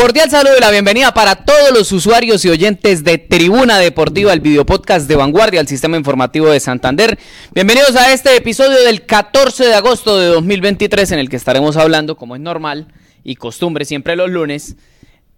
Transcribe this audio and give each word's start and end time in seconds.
Cordial 0.00 0.30
saludo 0.30 0.56
y 0.56 0.60
la 0.62 0.70
bienvenida 0.70 1.12
para 1.12 1.36
todos 1.36 1.72
los 1.74 1.92
usuarios 1.92 2.42
y 2.46 2.48
oyentes 2.48 3.04
de 3.04 3.18
Tribuna 3.18 3.78
Deportiva, 3.78 4.32
el 4.32 4.40
videopodcast 4.40 5.06
de 5.06 5.14
Vanguardia, 5.14 5.60
el 5.60 5.68
sistema 5.68 5.98
informativo 5.98 6.48
de 6.48 6.58
Santander. 6.58 7.18
Bienvenidos 7.52 7.94
a 7.96 8.10
este 8.10 8.34
episodio 8.34 8.80
del 8.82 9.04
14 9.04 9.62
de 9.62 9.74
agosto 9.74 10.18
de 10.18 10.28
2023 10.28 11.12
en 11.12 11.18
el 11.18 11.28
que 11.28 11.36
estaremos 11.36 11.76
hablando, 11.76 12.16
como 12.16 12.34
es 12.34 12.40
normal 12.40 12.86
y 13.24 13.36
costumbre 13.36 13.84
siempre 13.84 14.16
los 14.16 14.30
lunes, 14.30 14.76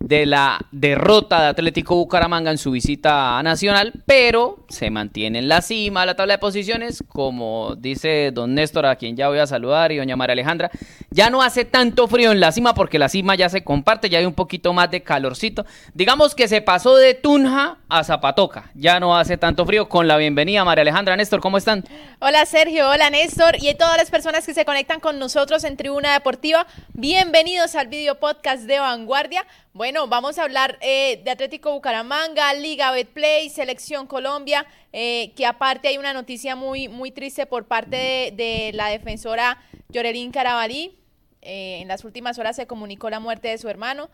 de 0.02 0.26
la 0.26 0.58
derrota 0.72 1.40
de 1.42 1.46
Atlético 1.48 1.94
Bucaramanga 1.94 2.50
en 2.50 2.58
su 2.58 2.72
visita 2.72 3.38
a 3.38 3.42
Nacional, 3.42 3.92
pero 4.04 4.64
se 4.68 4.90
mantiene 4.90 5.38
en 5.38 5.48
la 5.48 5.62
cima 5.62 6.00
de 6.00 6.06
la 6.06 6.16
tabla 6.16 6.34
de 6.34 6.38
posiciones, 6.38 7.04
como 7.08 7.76
dice 7.76 8.30
don 8.32 8.54
Néstor, 8.54 8.86
a 8.86 8.96
quien 8.96 9.16
ya 9.16 9.28
voy 9.28 9.38
a 9.38 9.46
saludar, 9.46 9.92
y 9.92 9.98
doña 9.98 10.16
María 10.16 10.32
Alejandra. 10.32 10.70
Ya 11.10 11.30
no 11.30 11.42
hace 11.42 11.64
tanto 11.64 12.08
frío 12.08 12.32
en 12.32 12.40
la 12.40 12.52
cima 12.52 12.74
porque 12.74 12.98
la 12.98 13.08
cima 13.08 13.34
ya 13.36 13.48
se 13.48 13.62
comparte, 13.62 14.08
ya 14.08 14.18
hay 14.18 14.26
un 14.26 14.34
poquito 14.34 14.72
más 14.72 14.90
de 14.90 15.02
calorcito. 15.02 15.64
Digamos 15.94 16.34
que 16.34 16.48
se 16.48 16.62
pasó 16.62 16.96
de 16.96 17.14
Tunja 17.14 17.78
a 17.88 18.04
Zapatoca, 18.04 18.70
ya 18.74 18.98
no 18.98 19.16
hace 19.16 19.36
tanto 19.36 19.64
frío. 19.66 19.88
Con 19.88 20.08
la 20.08 20.16
bienvenida, 20.16 20.64
María 20.64 20.82
Alejandra. 20.82 21.16
Néstor, 21.16 21.40
¿cómo 21.40 21.58
están? 21.58 21.84
Hola 22.18 22.44
Sergio, 22.46 22.88
hola 22.88 23.10
Néstor 23.10 23.56
y 23.60 23.68
a 23.68 23.76
todas 23.76 23.96
las 23.96 24.10
personas 24.10 24.46
que 24.46 24.54
se 24.54 24.64
conectan 24.64 25.00
con 25.00 25.18
nosotros 25.18 25.64
en 25.64 25.76
Tribuna 25.76 26.12
Deportiva, 26.12 26.66
bienvenidos 26.92 27.74
al 27.74 27.88
video 27.88 28.18
podcast 28.18 28.64
de 28.64 28.78
Vanguardia. 28.78 29.44
Bueno, 29.74 30.06
vamos 30.06 30.38
a 30.38 30.44
hablar 30.44 30.78
eh, 30.82 31.22
de 31.24 31.30
Atlético 31.30 31.72
Bucaramanga, 31.72 32.52
Liga 32.52 32.90
Betplay, 32.90 33.48
Selección 33.48 34.06
Colombia, 34.06 34.66
eh, 34.92 35.32
que 35.34 35.46
aparte 35.46 35.88
hay 35.88 35.96
una 35.96 36.12
noticia 36.12 36.54
muy, 36.56 36.88
muy 36.88 37.10
triste 37.10 37.46
por 37.46 37.64
parte 37.64 38.34
de, 38.36 38.72
la 38.74 38.88
defensora 38.88 39.56
Llorerín 39.88 40.30
Carabalí. 40.30 40.98
Eh, 41.40 41.78
en 41.80 41.88
las 41.88 42.04
últimas 42.04 42.38
horas 42.38 42.56
se 42.56 42.66
comunicó 42.66 43.08
la 43.08 43.18
muerte 43.18 43.48
de 43.48 43.56
su 43.56 43.66
hermano. 43.70 44.10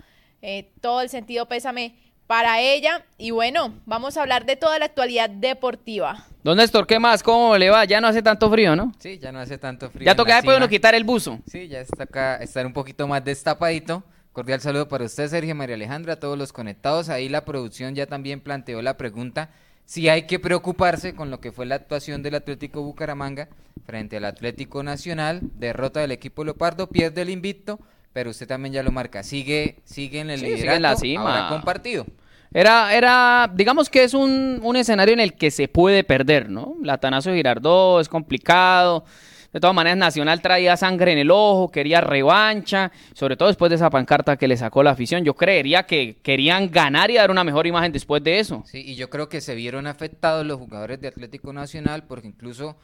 todo 0.81 1.01
el 1.01 1.09
sentido 1.09 1.47
pésame 1.47 1.97
para 2.29 2.61
ella. 2.61 3.05
Y 3.17 3.33
bueno, 3.33 3.75
vamos 3.85 4.17
a 4.17 4.23
hablar 4.23 4.47
de 4.47 4.55
toda 4.55 4.79
la 4.79 4.85
actualidad 4.85 5.29
deportiva. 5.29 6.25
Don 6.45 6.57
Néstor, 6.57 6.87
¿qué 6.87 7.01
más? 7.01 7.25
¿Cómo 7.25 7.59
le 7.59 7.69
va? 7.69 7.85
Ya 7.85 8.01
no 8.01 8.07
hace 8.07 8.23
tanto 8.23 8.49
frío, 8.49 8.77
¿no? 8.77 8.93
Sí, 9.01 9.19
ya 9.19 9.33
no 9.33 9.41
hace 9.41 9.59
tanto 9.59 9.91
frío. 9.91 10.07
Ya 10.07 10.15
toca 10.15 10.37
después 10.37 10.57
uno 10.57 10.69
quitar 10.69 10.95
el 10.95 11.03
buzo. 11.03 11.41
Sí, 11.49 11.67
ya 11.67 11.81
está 11.81 12.05
acá, 12.05 12.37
estar 12.37 12.65
un 12.65 12.73
poquito 12.73 13.09
más 13.09 13.25
destapadito. 13.25 14.05
Cordial 14.33 14.61
saludo 14.61 14.89
para 14.89 15.05
usted, 15.05 15.29
Sergio 15.29 15.55
María 15.55 15.75
Alejandra, 15.75 16.15
a 16.15 16.21
todos 16.21 16.39
los 16.39 16.53
conectados. 16.53 17.09
Ahí 17.09 17.29
la 17.29 17.45
producción 17.45 17.95
ya 17.95 18.07
también 18.07 18.41
planteó 18.41 18.83
la 18.83 18.97
pregunta 18.97 19.51
si 19.89 20.11
hay 20.11 20.27
que 20.27 20.39
preocuparse 20.39 21.15
con 21.15 21.31
lo 21.31 21.41
que 21.41 21.51
fue 21.51 21.65
la 21.65 21.77
actuación 21.77 22.23
del 22.23 22.35
Atlético 22.35 22.83
Bucaramanga 22.83 23.49
frente 23.87 24.19
al 24.19 24.27
Atlético 24.27 24.83
Nacional, 24.83 25.41
derrota 25.55 26.01
del 26.01 26.13
equipo 26.13 26.45
Leopardo, 26.45 26.89
pierde 26.89 27.23
el 27.23 27.31
invicto, 27.31 27.81
pero 28.13 28.29
usted 28.29 28.47
también 28.47 28.75
ya 28.75 28.83
lo 28.83 28.93
marca, 28.93 29.23
sigue, 29.23 29.77
sigue 29.85 30.21
en 30.21 30.29
el 30.29 30.41
sí, 30.41 30.67
en 30.67 30.83
la 30.83 30.95
cima. 30.95 31.49
compartido. 31.49 32.05
Era, 32.53 32.95
era, 32.95 33.51
digamos 33.55 33.89
que 33.89 34.05
es 34.05 34.13
un, 34.13 34.61
un, 34.63 34.77
escenario 34.77 35.15
en 35.15 35.21
el 35.21 35.33
que 35.33 35.51
se 35.51 35.69
puede 35.69 36.05
perder, 36.05 36.51
¿no? 36.51 36.77
Latanazo 36.83 37.33
Girardó 37.33 37.99
es 37.99 38.11
complicado. 38.11 39.07
De 39.53 39.61
todas 39.61 39.75
maneras, 39.75 39.97
Nacional 39.97 40.43
traía 40.43 40.77
sangre 40.77 41.13
en 41.13 41.19
el 41.19 41.31
ojo, 41.31 41.71
quería 41.71 42.03
revancha, 42.03 42.93
sobre 43.15 43.37
todo 43.37 43.49
después 43.49 43.71
de 43.71 43.77
esa 43.77 43.89
pancarta 43.89 44.37
que 44.37 44.47
le 44.47 44.57
sacó 44.57 44.83
la 44.83 44.91
afición. 44.91 45.25
Yo 45.25 45.35
creería 45.35 45.85
que 45.85 46.19
querían 46.23 46.71
ganar 46.71 47.11
y 47.11 47.15
dar 47.15 47.31
una 47.31 47.45
mejor 47.45 47.67
imagen 47.67 47.91
después 47.91 48.23
de 48.23 48.41
eso. 48.41 48.63
Sí, 48.67 48.83
y 48.85 48.95
yo 48.97 49.09
creo 49.09 49.29
que 49.31 49.41
se 49.41 49.55
vieron 49.55 49.87
afectados 49.87 50.45
los 50.45 50.59
jugadores 50.59 51.01
de 51.01 51.09
Atlético 51.09 51.53
Nacional 51.55 52.05
porque 52.05 52.29
incluso 52.29 52.77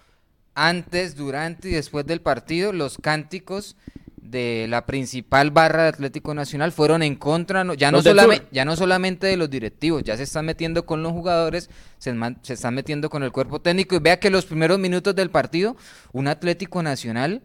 antes, 0.54 1.16
durante 1.16 1.68
y 1.68 1.72
después 1.72 2.06
del 2.06 2.20
partido, 2.20 2.72
los 2.72 2.96
cánticos 2.96 3.76
de 4.24 4.66
la 4.68 4.86
principal 4.86 5.50
barra 5.50 5.82
de 5.82 5.88
Atlético 5.90 6.32
Nacional 6.34 6.72
fueron 6.72 7.02
en 7.02 7.14
contra, 7.14 7.62
ya, 7.74 7.92
no 7.92 8.02
solamente, 8.02 8.46
ya 8.50 8.64
no 8.64 8.74
solamente 8.74 9.26
de 9.26 9.36
los 9.36 9.50
directivos, 9.50 10.02
ya 10.02 10.16
se 10.16 10.22
están 10.22 10.46
metiendo 10.46 10.86
con 10.86 11.02
los 11.02 11.12
jugadores, 11.12 11.68
se, 11.98 12.14
se, 12.42 12.54
están 12.54 12.74
metiendo 12.74 13.10
con 13.10 13.22
el 13.22 13.32
cuerpo 13.32 13.60
técnico. 13.60 13.94
Y 13.94 13.98
vea 13.98 14.18
que 14.18 14.30
los 14.30 14.46
primeros 14.46 14.78
minutos 14.78 15.14
del 15.14 15.30
partido, 15.30 15.76
un 16.12 16.26
Atlético 16.26 16.82
Nacional 16.82 17.42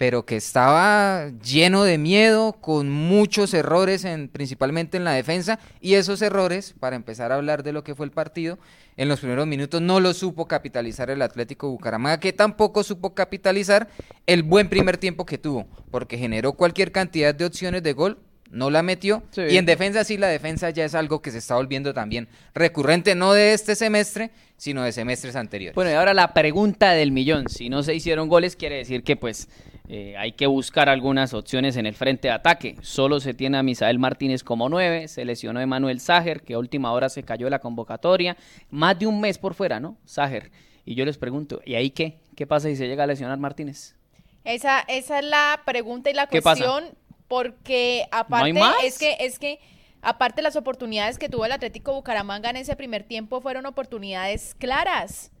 pero 0.00 0.24
que 0.24 0.36
estaba 0.36 1.28
lleno 1.44 1.84
de 1.84 1.98
miedo, 1.98 2.54
con 2.54 2.88
muchos 2.88 3.52
errores, 3.52 4.06
en, 4.06 4.28
principalmente 4.28 4.96
en 4.96 5.04
la 5.04 5.12
defensa, 5.12 5.58
y 5.78 5.92
esos 5.92 6.22
errores, 6.22 6.74
para 6.80 6.96
empezar 6.96 7.32
a 7.32 7.34
hablar 7.34 7.62
de 7.62 7.74
lo 7.74 7.84
que 7.84 7.94
fue 7.94 8.06
el 8.06 8.10
partido, 8.10 8.58
en 8.96 9.10
los 9.10 9.20
primeros 9.20 9.46
minutos 9.46 9.82
no 9.82 10.00
lo 10.00 10.14
supo 10.14 10.48
capitalizar 10.48 11.10
el 11.10 11.20
Atlético 11.20 11.68
Bucaramanga, 11.68 12.18
que 12.18 12.32
tampoco 12.32 12.82
supo 12.82 13.12
capitalizar 13.12 13.88
el 14.26 14.42
buen 14.42 14.70
primer 14.70 14.96
tiempo 14.96 15.26
que 15.26 15.36
tuvo, 15.36 15.66
porque 15.90 16.16
generó 16.16 16.54
cualquier 16.54 16.92
cantidad 16.92 17.34
de 17.34 17.44
opciones 17.44 17.82
de 17.82 17.92
gol, 17.92 18.20
no 18.50 18.70
la 18.70 18.82
metió, 18.82 19.22
y 19.36 19.58
en 19.58 19.66
defensa 19.66 20.02
sí, 20.02 20.16
la 20.16 20.28
defensa 20.28 20.70
ya 20.70 20.86
es 20.86 20.94
algo 20.94 21.20
que 21.20 21.30
se 21.30 21.36
está 21.36 21.56
volviendo 21.56 21.92
también 21.92 22.26
recurrente, 22.54 23.14
no 23.14 23.34
de 23.34 23.52
este 23.52 23.76
semestre, 23.76 24.30
sino 24.56 24.82
de 24.82 24.92
semestres 24.92 25.36
anteriores. 25.36 25.74
Bueno, 25.74 25.90
y 25.90 25.94
ahora 25.94 26.14
la 26.14 26.32
pregunta 26.32 26.92
del 26.92 27.12
millón, 27.12 27.50
si 27.50 27.68
no 27.68 27.82
se 27.82 27.94
hicieron 27.94 28.30
goles, 28.30 28.56
quiere 28.56 28.76
decir 28.76 29.02
que 29.02 29.16
pues 29.16 29.48
eh, 29.92 30.16
hay 30.16 30.30
que 30.30 30.46
buscar 30.46 30.88
algunas 30.88 31.34
opciones 31.34 31.76
en 31.76 31.84
el 31.84 31.96
frente 31.96 32.28
de 32.28 32.34
ataque. 32.34 32.76
Solo 32.80 33.18
se 33.18 33.34
tiene 33.34 33.58
a 33.58 33.64
Misael 33.64 33.98
Martínez 33.98 34.44
como 34.44 34.68
nueve, 34.68 35.08
se 35.08 35.24
lesionó 35.24 35.60
Emanuel 35.60 35.98
Sager, 35.98 36.42
que 36.42 36.54
a 36.54 36.60
última 36.60 36.92
hora 36.92 37.08
se 37.08 37.24
cayó 37.24 37.46
de 37.46 37.50
la 37.50 37.58
convocatoria. 37.58 38.36
Más 38.70 38.96
de 38.96 39.08
un 39.08 39.20
mes 39.20 39.36
por 39.36 39.52
fuera, 39.52 39.80
¿no? 39.80 39.98
Sager. 40.04 40.52
Y 40.84 40.94
yo 40.94 41.04
les 41.04 41.18
pregunto, 41.18 41.60
¿y 41.66 41.74
ahí 41.74 41.90
qué? 41.90 42.20
¿Qué 42.36 42.46
pasa 42.46 42.68
si 42.68 42.76
se 42.76 42.86
llega 42.86 43.02
a 43.02 43.06
lesionar 43.08 43.36
Martínez? 43.38 43.96
Esa, 44.44 44.78
esa 44.86 45.18
es 45.18 45.24
la 45.24 45.60
pregunta 45.66 46.08
y 46.08 46.14
la 46.14 46.28
cuestión, 46.28 46.84
porque 47.26 48.06
aparte 48.12 48.60
es 48.84 48.96
que 48.96 49.16
es 49.18 49.40
que 49.40 49.58
aparte 50.02 50.40
las 50.40 50.54
oportunidades 50.54 51.18
que 51.18 51.28
tuvo 51.28 51.46
el 51.46 51.52
Atlético 51.52 51.94
Bucaramanga 51.94 52.48
en 52.50 52.58
ese 52.58 52.76
primer 52.76 53.02
tiempo 53.02 53.40
fueron 53.40 53.66
oportunidades 53.66 54.54
claras, 54.54 55.32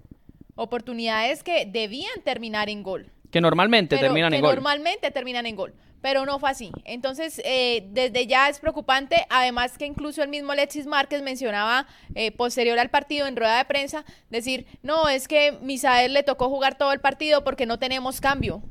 oportunidades 0.56 1.44
que 1.44 1.66
debían 1.66 2.20
terminar 2.24 2.68
en 2.68 2.82
gol. 2.82 3.12
Que 3.30 3.40
normalmente 3.40 3.96
terminan 3.98 4.34
en 4.34 4.40
gol. 4.40 4.54
Normalmente 4.54 5.10
terminan 5.10 5.46
en 5.46 5.56
gol, 5.56 5.74
pero 6.00 6.26
no 6.26 6.38
fue 6.38 6.50
así. 6.50 6.72
Entonces, 6.84 7.40
eh, 7.44 7.86
desde 7.90 8.26
ya 8.26 8.48
es 8.48 8.58
preocupante. 8.58 9.26
Además 9.30 9.78
que 9.78 9.86
incluso 9.86 10.22
el 10.22 10.28
mismo 10.28 10.52
Alexis 10.52 10.86
Márquez 10.86 11.22
mencionaba 11.22 11.86
eh, 12.14 12.32
posterior 12.32 12.78
al 12.78 12.90
partido 12.90 13.26
en 13.26 13.36
rueda 13.36 13.58
de 13.58 13.64
prensa, 13.64 14.04
decir, 14.30 14.66
no, 14.82 15.08
es 15.08 15.28
que 15.28 15.52
Misael 15.62 16.14
le 16.14 16.22
tocó 16.22 16.48
jugar 16.48 16.76
todo 16.76 16.92
el 16.92 17.00
partido 17.00 17.44
porque 17.44 17.66
no 17.66 17.78
tenemos 17.78 18.20
cambio. 18.20 18.62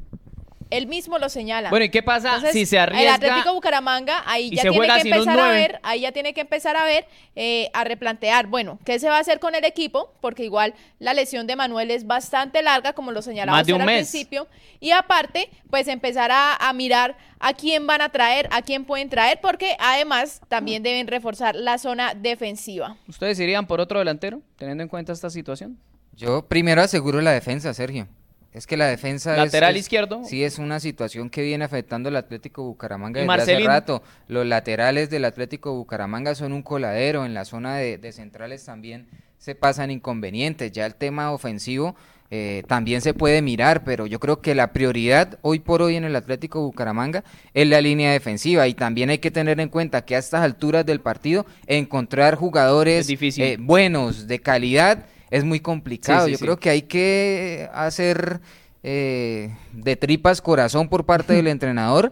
Él 0.69 0.88
mismo 0.88 1.18
lo 1.18 1.30
señala. 1.30 1.69
Bueno, 1.69 1.85
¿y 1.85 1.90
qué 1.90 2.03
pasa 2.03 2.40
si 2.52 2.66
se 2.66 2.78
arriesga? 2.78 3.16
El 3.16 3.16
Atlético 3.16 3.53
Bucaramanga 3.53 4.24
ahí 4.25 4.52
ya 4.52 4.62
tiene 4.63 4.88
que 4.88 5.09
empezar 5.09 5.40
a 5.40 5.47
ver, 5.50 5.80
ahí 5.84 6.02
ya 6.02 6.12
tiene 6.12 6.34
que 6.34 6.41
empezar 6.41 6.78
a 6.78 6.85
ver, 6.85 7.07
eh, 7.35 7.69
a 7.74 7.84
replantear, 7.84 8.47
bueno, 8.47 8.80
¿qué 8.85 9.00
se 9.00 9.09
va 9.09 9.18
a 9.18 9.19
hacer 9.19 9.40
con 9.40 9.56
el 9.56 9.66
equipo? 9.66 10.13
Porque 10.22 10.44
igual 10.44 10.75
la 11.00 11.13
lesión 11.13 11.47
de 11.47 11.56
Manuel 11.56 11.90
es 11.91 12.06
bastante 12.06 12.62
larga, 12.62 12.94
como 12.94 13.12
lo 13.12 13.22
señalaba 13.22 13.57
al 13.59 13.66
principio. 13.66 14.47
Y 14.80 14.91
aparte, 14.91 15.50
pues 15.69 15.88
empezar 15.88 16.31
a, 16.31 16.56
a 16.56 16.74
mirar 16.74 17.18
a 17.40 17.53
quién 17.53 17.88
van 17.88 18.01
a 18.01 18.09
traer, 18.09 18.47
a 18.51 18.62
quién 18.62 18.86
pueden 18.86 19.09
traer, 19.09 19.40
porque 19.41 19.75
además 19.80 20.41
también 20.50 20.84
deben 20.84 21.07
reforzar 21.07 21.56
la 21.56 21.78
zona 21.78 22.13
defensiva. 22.13 22.97
¿Ustedes 23.07 23.40
irían 23.40 23.66
por 23.66 23.80
otro 23.80 24.00
delantero, 24.00 24.41
teniendo 24.57 24.84
en 24.84 24.90
cuenta 24.90 25.13
esta 25.13 25.30
situación? 25.30 25.80
Yo 26.13 26.46
primero 26.46 26.81
aseguro 26.81 27.22
la 27.22 27.31
defensa, 27.31 27.74
Sergio. 27.74 28.07
Es 28.52 28.66
que 28.66 28.78
la 28.78 28.88
defensa 28.88 29.38
lateral 29.38 29.78
izquierdo. 29.78 30.24
Sí, 30.26 30.44
es 30.44 30.58
una 30.58 30.80
situación 30.80 31.30
que 31.30 31.44
viene 31.44 31.66
afectando 31.66 32.10
al 32.10 32.16
Atlético 32.16 32.64
Bucaramanga 32.64 33.22
desde 33.22 33.34
hace 33.34 33.60
rato. 33.60 34.02
Los 34.28 34.46
laterales 34.46 35.10
del 35.12 35.26
Atlético 35.26 35.76
Bucaramanga 35.76 36.34
son 36.34 36.54
un 36.54 36.64
coladero. 36.64 37.25
En 37.25 37.36
la 37.36 37.46
zona 37.46 37.78
de, 37.78 38.12
centrales 38.12 38.66
también 38.66 39.07
se 39.38 39.54
pasan 39.54 39.92
inconvenientes. 39.92 40.72
Ya 40.72 40.88
el 40.88 40.96
tema 40.96 41.31
ofensivo 41.31 41.96
eh, 42.31 42.63
también 42.68 43.01
se 43.01 43.13
puede 43.13 43.44
mirar, 43.44 43.84
pero 43.84 44.07
yo 44.07 44.19
creo 44.19 44.42
que 44.42 44.56
la 44.56 44.74
prioridad 44.74 45.38
hoy 45.44 45.60
por 45.60 45.84
hoy 45.84 45.95
en 45.95 46.04
el 46.04 46.16
Atlético 46.16 46.62
Bucaramanga 46.62 47.24
es 47.54 47.68
la 47.68 47.81
línea 47.81 48.12
defensiva 48.12 48.68
y 48.68 48.74
también 48.74 49.12
hay 49.12 49.19
que 49.19 49.30
tener 49.30 49.60
en 49.60 49.69
cuenta 49.69 50.06
que 50.06 50.16
a 50.16 50.19
estas 50.19 50.42
alturas 50.42 50.88
del 50.88 51.02
partido 51.02 51.45
encontrar 51.68 52.34
jugadores 52.34 53.07
eh, 53.10 53.57
buenos, 53.60 54.28
de 54.28 54.40
calidad 54.40 55.06
es 55.31 55.44
muy 55.44 55.60
complicado. 55.60 56.28
Yo 56.28 56.38
creo 56.38 56.58
que 56.58 56.70
hay 56.70 56.84
que 56.84 57.70
hacer 57.74 58.42
eh, 58.84 59.56
de 59.74 59.96
tripas 59.96 60.42
corazón 60.42 60.90
por 60.90 61.06
parte 61.06 61.34
del 61.34 61.48
entrenador 61.50 62.12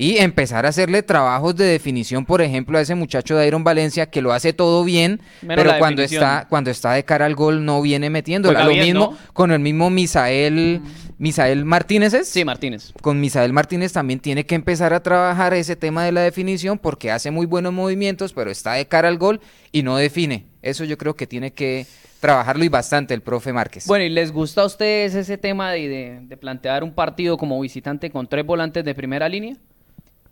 y 0.00 0.18
empezar 0.18 0.64
a 0.64 0.68
hacerle 0.68 1.02
trabajos 1.02 1.56
de 1.56 1.64
definición, 1.64 2.24
por 2.24 2.40
ejemplo, 2.40 2.78
a 2.78 2.80
ese 2.80 2.94
muchacho 2.94 3.36
de 3.36 3.48
Iron 3.48 3.64
Valencia 3.64 4.06
que 4.06 4.22
lo 4.22 4.32
hace 4.32 4.52
todo 4.52 4.84
bien, 4.84 5.20
pero 5.44 5.76
cuando 5.78 6.02
está 6.02 6.46
cuando 6.48 6.70
está 6.70 6.92
de 6.92 7.04
cara 7.04 7.26
al 7.26 7.34
gol 7.34 7.64
no 7.64 7.82
viene 7.82 8.08
metiendo. 8.08 8.52
Lo 8.52 8.64
mismo 8.66 9.18
con 9.32 9.50
el 9.50 9.58
mismo 9.58 9.90
Misael, 9.90 10.82
Misael 11.18 11.64
Martínez 11.64 12.14
¿es? 12.14 12.28
Sí, 12.28 12.44
Martínez. 12.44 12.92
Con 13.02 13.20
Misael 13.20 13.52
Martínez 13.52 13.92
también 13.92 14.20
tiene 14.20 14.46
que 14.46 14.54
empezar 14.54 14.94
a 14.94 15.02
trabajar 15.02 15.52
ese 15.52 15.74
tema 15.74 16.04
de 16.04 16.12
la 16.12 16.20
definición 16.20 16.78
porque 16.78 17.10
hace 17.10 17.32
muy 17.32 17.46
buenos 17.46 17.72
movimientos, 17.72 18.32
pero 18.32 18.52
está 18.52 18.74
de 18.74 18.86
cara 18.86 19.08
al 19.08 19.18
gol 19.18 19.40
y 19.72 19.82
no 19.82 19.96
define. 19.96 20.46
Eso 20.62 20.84
yo 20.84 20.96
creo 20.96 21.16
que 21.16 21.26
tiene 21.26 21.52
que 21.52 21.88
trabajarlo 22.20 22.64
y 22.64 22.68
bastante 22.68 23.14
el 23.14 23.20
profe 23.20 23.52
Márquez. 23.52 23.86
Bueno, 23.86 24.04
¿y 24.04 24.08
les 24.08 24.32
gusta 24.32 24.62
a 24.62 24.66
ustedes 24.66 25.14
ese 25.14 25.38
tema 25.38 25.72
de, 25.72 26.20
de 26.22 26.36
plantear 26.36 26.84
un 26.84 26.92
partido 26.92 27.36
como 27.36 27.60
visitante 27.60 28.10
con 28.10 28.26
tres 28.26 28.44
volantes 28.44 28.84
de 28.84 28.94
primera 28.94 29.28
línea? 29.28 29.56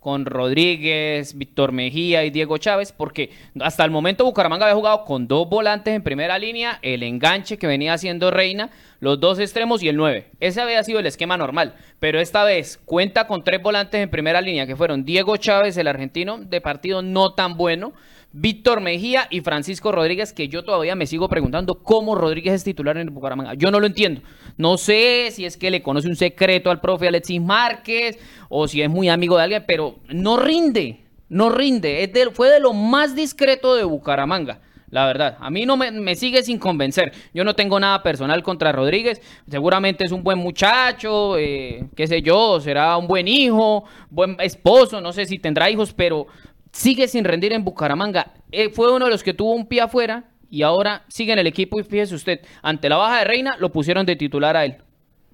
con 0.07 0.25
Rodríguez, 0.25 1.37
Víctor 1.37 1.73
Mejía 1.73 2.23
y 2.23 2.29
Diego 2.29 2.57
Chávez, 2.57 2.93
porque 2.93 3.31
hasta 3.59 3.83
el 3.83 3.91
momento 3.91 4.23
Bucaramanga 4.23 4.65
había 4.65 4.75
jugado 4.75 5.03
con 5.03 5.27
dos 5.27 5.49
volantes 5.49 5.93
en 5.93 6.01
primera 6.01 6.39
línea, 6.39 6.79
el 6.81 7.03
enganche 7.03 7.57
que 7.57 7.67
venía 7.67 7.91
haciendo 7.91 8.31
Reina, 8.31 8.69
los 9.01 9.19
dos 9.19 9.37
extremos 9.37 9.83
y 9.83 9.89
el 9.89 9.97
9. 9.97 10.27
Ese 10.39 10.61
había 10.61 10.81
sido 10.85 10.99
el 10.99 11.07
esquema 11.07 11.35
normal, 11.35 11.75
pero 11.99 12.21
esta 12.21 12.45
vez 12.45 12.79
cuenta 12.85 13.27
con 13.27 13.43
tres 13.43 13.61
volantes 13.61 14.01
en 14.01 14.09
primera 14.09 14.39
línea, 14.39 14.65
que 14.65 14.77
fueron 14.77 15.03
Diego 15.03 15.35
Chávez, 15.35 15.75
el 15.75 15.87
argentino, 15.87 16.37
de 16.37 16.61
partido 16.61 17.01
no 17.01 17.33
tan 17.33 17.57
bueno, 17.57 17.91
Víctor 18.39 18.81
Mejía 18.81 19.27
y 19.31 19.41
Francisco 19.41 19.91
Rodríguez, 19.91 20.31
que 20.31 20.47
yo 20.47 20.63
todavía 20.63 20.95
me 20.95 21.07
sigo 21.07 21.27
preguntando 21.27 21.81
cómo 21.81 22.13
Rodríguez 22.13 22.53
es 22.53 22.63
titular 22.63 22.95
en 22.97 23.07
el 23.07 23.09
Bucaramanga. 23.09 23.55
Yo 23.55 23.71
no 23.71 23.79
lo 23.79 23.87
entiendo. 23.87 24.21
No 24.57 24.77
sé 24.77 25.29
si 25.31 25.45
es 25.45 25.57
que 25.57 25.71
le 25.71 25.81
conoce 25.81 26.07
un 26.07 26.15
secreto 26.15 26.69
al 26.69 26.79
profe 26.79 27.07
Alexis 27.07 27.41
Márquez 27.41 28.19
o 28.47 28.67
si 28.67 28.83
es 28.83 28.89
muy 28.89 29.09
amigo 29.09 29.37
de 29.37 29.43
alguien, 29.43 29.63
pero 29.67 29.95
no 30.09 30.37
rinde, 30.37 31.01
no 31.29 31.49
rinde. 31.49 32.11
Fue 32.33 32.49
de 32.49 32.59
lo 32.59 32.73
más 32.73 33.15
discreto 33.15 33.75
de 33.75 33.83
Bucaramanga. 33.83 34.61
La 34.89 35.05
verdad, 35.05 35.37
a 35.41 35.49
mí 35.49 35.65
no 35.65 35.75
me, 35.75 36.15
sigue 36.15 36.43
sin 36.43 36.59
convencer. 36.59 37.11
Yo 37.33 37.43
no 37.43 37.55
tengo 37.55 37.77
nada 37.77 38.01
personal 38.03 38.41
contra 38.41 38.71
Rodríguez. 38.71 39.21
Seguramente 39.49 40.05
es 40.05 40.13
un 40.13 40.23
buen 40.23 40.37
muchacho, 40.37 41.37
eh, 41.37 41.85
qué 41.93 42.07
sé 42.07 42.21
yo, 42.21 42.61
será 42.61 42.95
un 42.95 43.05
buen 43.05 43.27
hijo, 43.27 43.83
buen 44.09 44.37
esposo, 44.39 45.01
no 45.01 45.11
sé 45.11 45.25
si 45.25 45.39
tendrá 45.39 45.69
hijos, 45.69 45.91
pero 45.91 46.27
sigue 46.71 47.07
sin 47.07 47.23
rendir 47.23 47.53
en 47.53 47.63
Bucaramanga. 47.63 48.33
Eh, 48.51 48.69
fue 48.69 48.93
uno 48.93 49.05
de 49.05 49.11
los 49.11 49.23
que 49.23 49.33
tuvo 49.33 49.53
un 49.53 49.67
pie 49.67 49.81
afuera 49.81 50.25
y 50.49 50.61
ahora 50.61 51.03
sigue 51.07 51.33
en 51.33 51.39
el 51.39 51.47
equipo 51.47 51.79
y 51.79 51.83
fíjese 51.83 52.15
usted, 52.15 52.39
ante 52.61 52.89
la 52.89 52.97
baja 52.97 53.19
de 53.19 53.25
Reina 53.25 53.55
lo 53.59 53.71
pusieron 53.71 54.05
de 54.05 54.15
titular 54.15 54.55
a 54.55 54.65
él. 54.65 54.77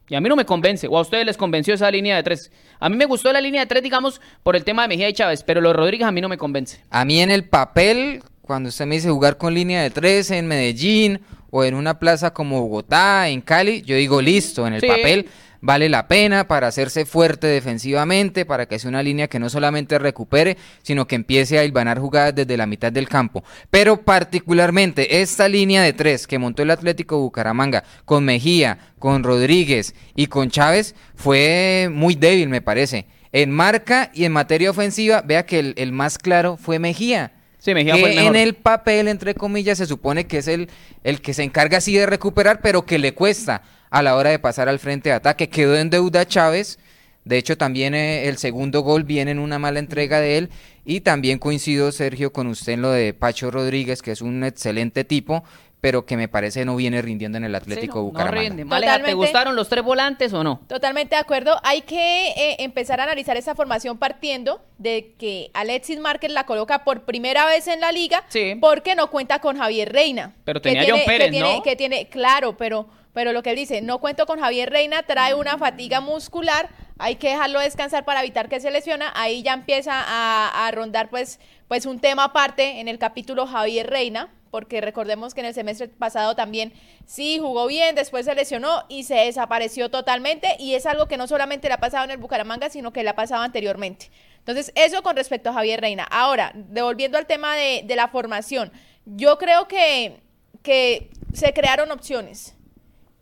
Y 0.10 0.16
a 0.16 0.22
mí 0.22 0.28
no 0.28 0.36
me 0.36 0.46
convence, 0.46 0.88
o 0.88 0.98
a 0.98 1.02
ustedes 1.02 1.26
les 1.26 1.38
convenció 1.38 1.74
esa 1.74 1.90
línea 1.90 2.18
de 2.18 2.24
tres. 2.24 2.52
A 2.80 2.90
mí 2.90 2.98
me 2.98 3.06
gustó 3.06 3.32
la 3.32 3.40
línea 3.40 3.62
de 3.62 3.68
tres, 3.68 3.82
digamos, 3.82 4.20
por 4.44 4.56
el 4.56 4.64
tema 4.64 4.82
de 4.82 4.90
Mejía 4.90 5.10
y 5.10 5.14
Chávez, 5.14 5.44
pero 5.44 5.62
lo 5.62 5.70
de 5.70 5.76
Rodríguez 5.76 6.08
a 6.08 6.12
mí 6.12 6.20
no 6.20 6.28
me 6.28 6.38
convence. 6.38 6.82
A 6.90 7.06
mí 7.06 7.22
en 7.22 7.32
el 7.32 7.46
papel, 7.46 8.22
cuando 8.42 8.70
usted 8.70 8.86
me 8.86 8.96
dice 8.96 9.10
jugar 9.10 9.38
con 9.38 9.54
línea 9.54 9.82
de 9.82 9.90
tres 9.90 10.30
en 10.32 10.48
Medellín 10.48 11.22
o 11.52 11.64
en 11.64 11.74
una 11.74 12.00
plaza 12.00 12.34
como 12.34 12.62
Bogotá, 12.62 13.30
en 13.30 13.42
Cali, 13.42 13.82
yo 13.84 13.96
digo 13.96 14.22
listo, 14.22 14.68
en 14.68 14.74
el 14.74 14.82
papel 14.82 15.30
vale 15.64 15.88
la 15.88 16.10
pena 16.10 16.46
para 16.46 16.68
hacerse 16.68 17.06
fuerte 17.06 17.48
defensivamente, 17.48 18.46
para 18.46 18.66
que 18.66 18.78
sea 18.78 18.90
una 18.90 19.02
línea 19.02 19.30
que 19.30 19.40
no 19.40 19.50
solamente 19.50 19.98
recupere, 19.98 20.58
sino 20.82 21.08
que 21.08 21.16
empiece 21.16 21.58
a 21.58 21.64
hilvanar 21.64 22.00
jugadas 22.00 22.36
desde 22.36 22.58
la 22.58 22.66
mitad 22.66 22.92
del 22.92 23.08
campo. 23.08 23.46
Pero 23.72 24.02
particularmente 24.02 25.22
esta 25.22 25.48
línea 25.48 25.82
de 25.82 25.94
tres 25.94 26.28
que 26.28 26.38
montó 26.38 26.64
el 26.64 26.72
Atlético 26.72 27.18
Bucaramanga 27.18 27.86
con 28.04 28.26
Mejía, 28.26 28.78
con 29.00 29.24
Rodríguez 29.24 29.96
y 30.16 30.28
con 30.28 30.50
Chávez 30.50 30.96
fue 31.16 31.90
muy 31.90 32.16
débil, 32.16 32.50
me 32.50 32.62
parece. 32.62 33.06
En 33.32 33.50
marca 33.50 34.12
y 34.14 34.26
en 34.26 34.34
materia 34.34 34.70
ofensiva, 34.70 35.22
vea 35.22 35.46
que 35.46 35.74
el, 35.78 35.92
más 35.94 36.18
claro 36.18 36.58
fue 36.58 36.78
Mejía. 36.78 37.32
Sí, 37.58 37.74
Mejía 37.74 37.96
fue 37.96 38.26
en 38.26 38.36
el 38.36 38.56
papel, 38.56 39.08
entre 39.08 39.34
comillas, 39.34 39.78
se 39.78 39.86
supone 39.86 40.28
que 40.28 40.40
es 40.40 40.50
el, 40.50 40.70
el 41.06 41.22
que 41.22 41.34
se 41.34 41.44
encarga 41.44 41.78
así 41.78 41.94
de 41.94 42.06
recuperar, 42.06 42.60
pero 42.62 42.86
que 42.86 43.00
le 43.00 43.14
cuesta 43.14 43.62
a 43.94 44.02
la 44.02 44.16
hora 44.16 44.32
de 44.32 44.40
pasar 44.40 44.70
al 44.70 44.80
frente 44.80 45.10
de 45.10 45.16
ataque. 45.16 45.50
Quedó 45.50 45.78
en 45.78 45.92
deuda 45.92 46.26
Chávez. 46.26 46.80
De 47.26 47.38
hecho, 47.38 47.60
también 47.60 47.94
eh, 47.94 48.28
el 48.28 48.38
segundo 48.38 48.82
gol 48.82 49.04
viene 49.04 49.30
en 49.30 49.38
una 49.38 49.60
mala 49.60 49.78
entrega 49.78 50.20
de 50.20 50.40
él. 50.40 50.50
Y 50.84 51.02
también 51.02 51.38
coincido, 51.38 51.92
Sergio, 51.92 52.34
con 52.34 52.48
usted 52.48 52.74
en 52.74 52.82
lo 52.82 52.90
de 52.90 53.14
Pacho 53.14 53.52
Rodríguez, 53.52 54.02
que 54.02 54.12
es 54.12 54.22
un 54.22 54.44
excelente 54.44 55.04
tipo, 55.04 55.44
pero 55.80 56.08
que 56.08 56.18
me 56.18 56.28
parece 56.28 56.66
no 56.66 56.76
viene 56.76 57.04
rindiendo 57.04 57.38
en 57.38 57.44
el 57.44 57.54
Atlético 57.54 58.02
Bucaramanga. 58.02 58.64
No 58.66 59.06
¿te 59.06 59.14
gustaron 59.14 59.56
los 59.56 59.70
tres 59.70 59.84
volantes 59.84 60.34
o 60.34 60.44
no? 60.44 60.62
Totalmente 60.68 61.16
de 61.16 61.22
acuerdo. 61.22 61.60
Hay 61.64 61.82
que 61.82 62.30
eh, 62.30 62.56
empezar 62.60 63.00
a 63.00 63.04
analizar 63.04 63.38
esa 63.38 63.54
formación 63.54 64.00
partiendo 64.00 64.60
de 64.80 65.14
que 65.20 65.52
Alexis 65.54 66.00
Márquez 66.00 66.32
la 66.32 66.48
coloca 66.48 66.84
por 66.84 67.04
primera 67.04 67.46
vez 67.46 67.68
en 67.68 67.80
la 67.80 67.92
liga 67.92 68.26
porque 68.60 68.96
no 68.96 69.12
cuenta 69.12 69.38
con 69.38 69.56
Javier 69.60 69.94
Reina. 69.94 70.34
Pero 70.46 70.60
tenía 70.62 70.84
John 70.90 71.02
Pérez, 71.06 71.32
¿no? 71.40 71.62
Que 71.62 71.76
tiene, 71.76 72.10
claro, 72.10 72.58
pero 72.58 72.88
pero 73.14 73.32
lo 73.32 73.44
que 73.44 73.52
él 73.52 73.56
dice, 73.56 73.82
no 73.82 74.00
cuento 74.00 74.26
con 74.26 74.40
Javier 74.40 74.70
Reina, 74.70 75.04
trae 75.04 75.36
una 75.36 75.58
fatiga 75.58 76.02
muscular, 76.02 76.70
hay 76.98 77.16
que 77.16 77.30
dejarlo 77.30 77.60
descansar 77.60 78.06
para 78.06 78.22
evitar 78.22 78.50
que 78.50 78.60
se 78.60 78.72
lesiona, 78.72 79.12
ahí 79.16 79.44
ya 79.44 79.54
empieza 79.54 79.94
a, 79.96 80.70
rondar 80.72 81.10
pues, 81.10 81.40
pues 81.68 81.86
un 81.86 82.00
tema 82.00 82.26
aparte 82.26 82.80
en 82.80 82.88
el 82.88 82.98
capítulo 82.98 83.46
Javier 83.46 83.90
Reina, 83.90 84.30
porque 84.50 84.82
recordemos 84.82 85.34
que 85.34 85.42
en 85.42 85.48
el 85.48 85.54
semestre 85.54 85.88
pasado 85.88 86.36
también 86.36 86.74
sí 87.06 87.40
jugó 87.40 87.66
bien, 87.66 87.96
después 87.96 88.26
se 88.26 88.36
lesionó 88.36 88.84
y 88.88 89.04
se 89.04 89.16
desapareció 89.16 89.90
totalmente 89.90 90.56
y 90.60 90.76
es 90.76 90.86
algo 90.86 91.08
que 91.08 91.18
no 91.18 91.28
solamente 91.28 91.68
le 91.68 91.74
ha 91.74 91.80
pasado 91.80 92.06
en 92.06 92.12
el 92.12 92.18
Bucaramanga, 92.18 92.70
sino 92.70 92.94
que 92.94 93.04
le 93.04 93.10
ha 93.10 93.16
pasado 93.16 93.42
anteriormente. 93.42 94.12
Entonces, 94.38 94.72
eso 94.76 95.02
con 95.02 95.16
respecto 95.16 95.50
a 95.50 95.54
Javier 95.54 95.82
Reina. 95.82 96.04
Ahora, 96.04 96.52
devolviendo 96.54 97.18
al 97.18 97.26
tema 97.26 97.56
de, 97.56 97.84
la 97.96 98.10
formación, 98.10 98.72
yo 99.06 99.40
creo 99.40 99.68
que, 99.68 100.22
que 100.62 101.10
se 101.34 101.52
crearon 101.54 101.90
opciones 101.92 102.56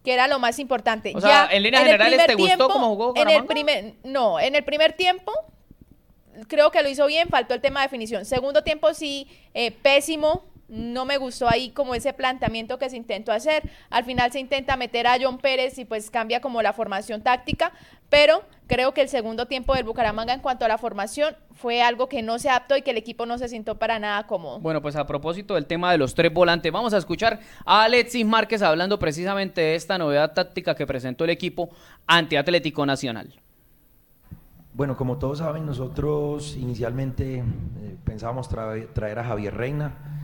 que 0.04 0.14
era 0.14 0.28
lo 0.28 0.40
más 0.40 0.60
importante. 0.60 1.14
O 1.16 1.22
sea, 1.22 1.48
en 1.52 1.64
líneas 1.64 1.84
generales, 1.84 2.26
¿te 2.26 2.36
gustó 2.36 2.70
cómo 2.70 2.88
jugó 2.90 3.14
En 3.16 3.30
el 3.30 3.46
primer, 3.46 3.94
no, 4.04 4.40
en 4.40 4.56
el 4.56 4.64
primer 4.64 4.94
tiempo 4.94 5.32
creo 6.48 6.72
que 6.72 6.82
lo 6.82 6.90
hizo 6.90 7.06
bien, 7.08 7.30
faltó 7.30 7.54
el 7.54 7.62
tema 7.62 7.82
de 7.82 7.88
definición. 7.88 8.26
Segundo 8.26 8.64
tiempo 8.64 8.94
sí, 8.94 9.28
eh, 9.54 9.72
pésimo, 9.72 10.46
no 10.72 11.04
me 11.04 11.18
gustó 11.18 11.50
ahí 11.50 11.70
como 11.72 11.94
ese 11.94 12.14
planteamiento 12.14 12.80
que 12.80 12.90
se 12.90 12.96
intentó 12.96 13.34
hacer. 13.34 13.70
Al 13.90 14.06
final 14.06 14.32
se 14.32 14.40
intenta 14.40 14.78
meter 14.78 15.06
a 15.06 15.18
John 15.22 15.38
Pérez 15.38 15.78
y 15.78 15.86
pues 15.86 16.10
cambia 16.10 16.40
como 16.40 16.62
la 16.62 16.72
formación 16.72 17.22
táctica, 17.22 17.74
pero 18.10 18.42
creo 18.68 18.94
que 18.94 19.02
el 19.02 19.10
segundo 19.10 19.48
tiempo 19.48 19.76
del 19.76 19.84
Bucaramanga 19.84 20.34
en 20.34 20.40
cuanto 20.40 20.64
a 20.64 20.70
la 20.70 20.78
formación 20.78 21.36
fue 21.54 21.82
algo 21.82 22.08
que 22.08 22.22
no 22.22 22.40
se 22.40 22.50
adaptó 22.50 22.78
y 22.78 22.84
que 22.84 22.92
el 22.92 22.98
equipo 22.98 23.26
no 23.26 23.38
se 23.38 23.50
sintió 23.50 23.76
para 23.76 24.00
nada 24.00 24.26
cómodo. 24.28 24.60
Bueno, 24.60 24.82
pues 24.82 24.96
a 24.96 25.06
propósito 25.06 25.56
del 25.56 25.66
tema 25.66 25.92
de 25.92 25.98
los 25.98 26.16
tres 26.16 26.34
volantes, 26.34 26.72
vamos 26.72 26.94
a 26.94 26.98
escuchar 26.98 27.42
a 27.66 27.84
Alexis 27.84 28.26
Márquez 28.26 28.62
hablando 28.62 28.98
precisamente 28.98 29.60
de 29.60 29.76
esta 29.76 29.98
novedad 29.98 30.34
táctica 30.34 30.74
que 30.74 30.88
presentó 30.88 31.26
el 31.26 31.32
equipo 31.32 31.70
ante 32.08 32.38
Atlético 32.38 32.86
Nacional. 32.86 33.34
Bueno, 34.74 34.96
como 34.96 35.18
todos 35.18 35.40
saben, 35.40 35.66
nosotros 35.66 36.56
inicialmente 36.56 37.40
eh, 37.40 37.44
pensábamos 38.06 38.48
traer 38.48 39.20
a 39.20 39.24
Javier 39.26 39.54
Reina 39.54 40.22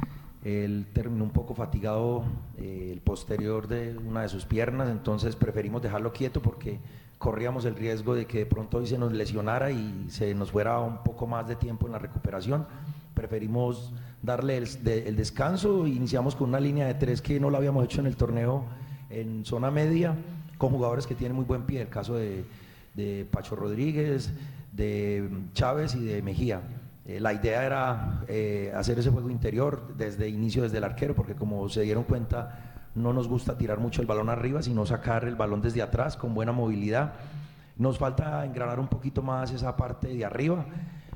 él 0.48 0.88
terminó 0.94 1.26
un 1.26 1.32
poco 1.32 1.54
fatigado 1.54 2.24
eh, 2.58 2.92
el 2.94 3.02
posterior 3.02 3.68
de 3.68 3.98
una 3.98 4.22
de 4.22 4.30
sus 4.30 4.46
piernas, 4.46 4.90
entonces 4.90 5.36
preferimos 5.36 5.82
dejarlo 5.82 6.14
quieto 6.14 6.42
porque 6.42 6.80
corríamos 7.18 7.66
el 7.66 7.76
riesgo 7.76 8.16
de 8.16 8.26
que 8.26 8.40
de 8.40 8.46
pronto 8.46 8.78
hoy 8.78 8.88
se 8.88 8.98
nos 8.98 9.12
lesionara 9.12 9.72
y 9.72 10.06
se 10.10 10.34
nos 10.34 10.52
fuera 10.52 10.80
un 10.80 11.04
poco 11.04 11.28
más 11.28 11.50
de 11.50 11.58
tiempo 11.58 11.88
en 11.88 11.92
la 11.92 12.00
recuperación. 12.00 12.66
Preferimos 13.14 13.92
darle 14.22 14.56
el, 14.58 15.16
descanso, 15.18 15.86
iniciamos 15.86 16.36
con 16.36 16.50
una 16.50 16.62
línea 16.62 16.88
de 16.88 16.94
tres 16.94 17.22
que 17.22 17.42
no 17.42 17.50
lo 17.50 17.58
habíamos 17.58 17.84
hecho 17.84 18.00
en 18.00 18.08
el 18.08 18.16
torneo 18.16 18.64
en 19.10 19.44
zona 19.44 19.70
media, 19.70 20.16
con 20.58 20.70
jugadores 20.70 21.08
que 21.08 21.16
tienen 21.16 21.36
muy 21.36 21.46
buen 21.46 21.64
pie, 21.64 21.82
el 21.82 21.90
caso 21.90 22.16
de, 22.16 22.46
de 22.94 23.28
Pacho 23.30 23.56
Rodríguez, 23.58 24.32
de 24.72 25.30
Chávez 25.54 25.96
y 25.96 26.06
de 26.06 26.22
Mejía. 26.22 26.62
Eh, 27.08 27.22
la 27.22 27.32
idea 27.32 27.66
era 27.66 28.22
eh, 28.28 28.70
hacer 28.76 29.00
ese 29.00 29.10
juego 29.10 29.30
interior 29.30 29.96
desde 29.96 30.28
inicio, 30.28 30.64
desde 30.64 30.78
el 30.78 30.84
arquero, 30.84 31.16
porque 31.16 31.36
como 31.36 31.70
se 31.70 31.82
dieron 31.84 32.04
cuenta, 32.04 32.82
no 32.96 33.14
nos 33.14 33.30
gusta 33.30 33.58
tirar 33.58 33.80
mucho 33.80 34.02
el 34.02 34.08
balón 34.08 34.30
arriba, 34.30 34.62
sino 34.62 34.86
sacar 34.86 35.24
el 35.24 35.36
balón 35.36 35.62
desde 35.62 35.82
atrás 35.82 36.18
con 36.18 36.34
buena 36.34 36.52
movilidad. 36.52 37.14
Nos 37.78 37.98
falta 37.98 38.44
engranar 38.44 38.78
un 38.78 38.90
poquito 38.90 39.22
más 39.22 39.52
esa 39.54 39.78
parte 39.78 40.10
de 40.10 40.26
arriba, 40.26 40.66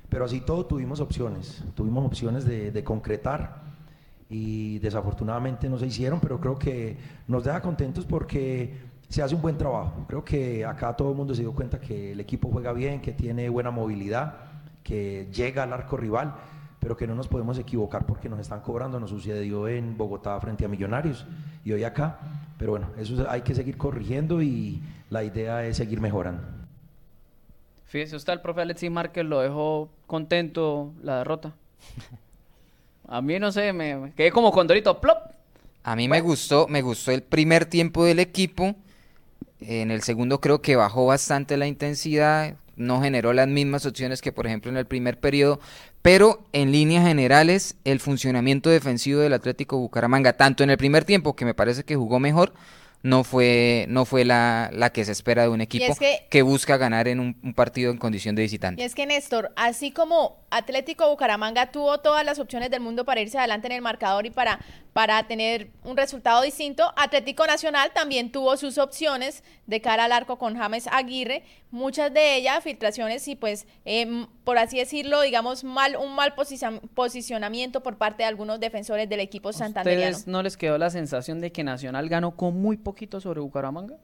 pero 0.07 0.23
así 0.23 0.39
todo 0.39 0.65
tuvimos 0.65 1.01
opciones, 1.01 1.61
tuvimos 1.75 2.05
opciones 2.05 2.45
de, 2.45 2.71
de 2.71 2.83
concretar 2.85 3.61
y 4.29 4.79
desafortunadamente 4.79 5.67
no 5.67 5.77
se 5.77 5.87
hicieron, 5.87 6.21
pero 6.21 6.39
creo 6.39 6.57
que 6.57 6.95
nos 7.27 7.43
deja 7.43 7.61
contentos 7.61 8.05
porque 8.05 8.79
se 9.09 9.21
hace 9.21 9.35
un 9.35 9.41
buen 9.41 9.57
trabajo. 9.57 10.05
Creo 10.07 10.23
que 10.23 10.63
acá 10.63 10.95
todo 10.95 11.11
el 11.11 11.17
mundo 11.17 11.35
se 11.35 11.41
dio 11.41 11.51
cuenta 11.51 11.81
que 11.81 12.13
el 12.13 12.21
equipo 12.21 12.49
juega 12.49 12.71
bien, 12.71 13.01
que 13.01 13.11
tiene 13.11 13.49
buena 13.49 13.71
movilidad 13.71 14.50
que 14.83 15.27
llega 15.31 15.63
al 15.63 15.73
arco 15.73 15.97
rival, 15.97 16.35
pero 16.79 16.97
que 16.97 17.05
no 17.07 17.15
nos 17.15 17.27
podemos 17.27 17.57
equivocar 17.57 18.05
porque 18.05 18.27
nos 18.27 18.39
están 18.39 18.61
cobrando, 18.61 18.99
nos 18.99 19.11
sucedió 19.11 19.67
en 19.67 19.97
Bogotá 19.97 20.39
frente 20.39 20.65
a 20.65 20.67
Millonarios 20.67 21.25
y 21.63 21.71
hoy 21.71 21.83
acá, 21.83 22.19
pero 22.57 22.71
bueno, 22.71 22.89
eso 22.97 23.25
hay 23.29 23.41
que 23.41 23.53
seguir 23.53 23.77
corrigiendo 23.77 24.41
y 24.41 24.81
la 25.09 25.23
idea 25.23 25.65
es 25.65 25.77
seguir 25.77 26.01
mejorando. 26.01 26.41
Fíjese 27.85 28.15
usted, 28.15 28.33
el 28.33 28.41
profe 28.41 28.61
Alexis 28.61 28.89
Márquez 28.89 29.25
lo 29.25 29.41
dejó 29.41 29.89
contento 30.07 30.93
la 31.03 31.17
derrota. 31.17 31.53
A 33.07 33.21
mí 33.21 33.37
no 33.39 33.51
sé, 33.51 33.73
me, 33.73 34.13
quedé 34.15 34.31
como 34.31 34.51
condorito, 34.53 35.01
plop. 35.01 35.17
A 35.83 35.95
mí 35.97 36.07
me 36.07 36.21
gustó, 36.21 36.67
me 36.69 36.81
gustó 36.81 37.11
el 37.11 37.23
primer 37.23 37.65
tiempo 37.65 38.05
del 38.05 38.19
equipo. 38.19 38.75
En 39.59 39.91
el 39.91 40.01
segundo 40.01 40.39
creo 40.39 40.61
que 40.61 40.77
bajó 40.77 41.07
bastante 41.07 41.57
la 41.57 41.67
intensidad, 41.67 42.55
no 42.75 43.01
generó 43.01 43.33
las 43.33 43.47
mismas 43.47 43.85
opciones 43.85 44.21
que 44.21 44.31
por 44.31 44.47
ejemplo 44.47 44.71
en 44.71 44.77
el 44.77 44.85
primer 44.85 45.19
periodo, 45.19 45.59
pero 46.01 46.43
en 46.53 46.71
líneas 46.71 47.05
generales 47.05 47.75
el 47.83 47.99
funcionamiento 47.99 48.69
defensivo 48.69 49.19
del 49.21 49.33
Atlético 49.33 49.77
Bucaramanga, 49.77 50.33
tanto 50.33 50.63
en 50.63 50.69
el 50.71 50.77
primer 50.77 51.05
tiempo, 51.05 51.35
que 51.35 51.45
me 51.45 51.53
parece 51.53 51.83
que 51.83 51.95
jugó 51.95 52.19
mejor, 52.19 52.53
no 53.03 53.23
fue, 53.23 53.85
no 53.89 54.05
fue 54.05 54.25
la, 54.25 54.69
la 54.73 54.91
que 54.91 55.03
se 55.05 55.11
espera 55.11 55.41
de 55.41 55.49
un 55.49 55.59
equipo 55.61 55.95
que- 55.95 56.27
que, 56.29 56.41
busca 56.43 56.77
ganar 56.77 57.07
en 57.07 57.19
un, 57.19 57.35
un 57.43 57.55
partido 57.55 57.89
en 57.91 57.97
condición 57.97 58.35
de 58.35 58.43
Y 58.43 58.45
visitante. 58.45 58.85
es 58.85 58.93
que 58.93 59.07
Néstor, 59.07 59.51
así 59.55 59.89
como 59.91 60.37
Atlético 60.51 61.09
Bucaramanga 61.09 61.71
tuvo 61.71 61.97
todas 61.99 62.23
las 62.23 62.37
opciones 62.37 62.69
del 62.69 62.79
mundo 62.81 63.03
para 63.03 63.19
irse 63.21 63.39
adelante 63.39 63.65
en 63.65 63.73
el 63.73 63.81
marcador 63.81 64.27
y 64.27 64.29
para, 64.29 64.59
para 64.93 65.23
tener 65.27 65.69
un 65.83 65.97
resultado 65.97 66.43
distinto, 66.43 66.93
Atlético 66.95 67.47
Nacional 67.47 67.89
también 67.91 68.31
tuvo 68.31 68.55
sus 68.55 68.77
opciones 68.77 69.43
de 69.65 69.81
cara 69.81 70.03
al 70.05 70.11
arco 70.11 70.37
con 70.37 70.55
James 70.55 70.85
Aguirre, 70.91 71.41
muchas 71.71 72.13
de 72.13 72.35
ellas 72.35 72.63
filtraciones 72.63 73.27
y 73.27 73.35
pues, 73.35 73.65
em, 73.85 74.27
por 74.43 74.57
así 74.57 74.77
decirlo, 74.77 75.21
digamos, 75.21 75.63
mal, 75.63 75.95
un 75.95 76.13
mal 76.15 76.35
posicion- 76.35 76.81
posicionamiento 76.93 77.81
por 77.81 77.97
parte 77.97 78.23
de 78.23 78.27
algunos 78.27 78.59
defensores 78.59 79.09
del 79.09 79.21
equipo 79.21 79.49
¿A 79.49 79.53
santanderiano. 79.53 80.11
ustedes 80.11 80.27
no 80.27 80.43
les 80.43 80.57
quedó 80.57 80.77
la 80.77 80.89
sensación 80.89 81.39
de 81.41 81.51
que 81.51 81.63
Nacional 81.63 82.09
ganó 82.09 82.31
con 82.35 82.61
muy 82.61 82.77
poquito 82.77 83.19
sobre 83.21 83.39
Bucaramanga? 83.39 83.95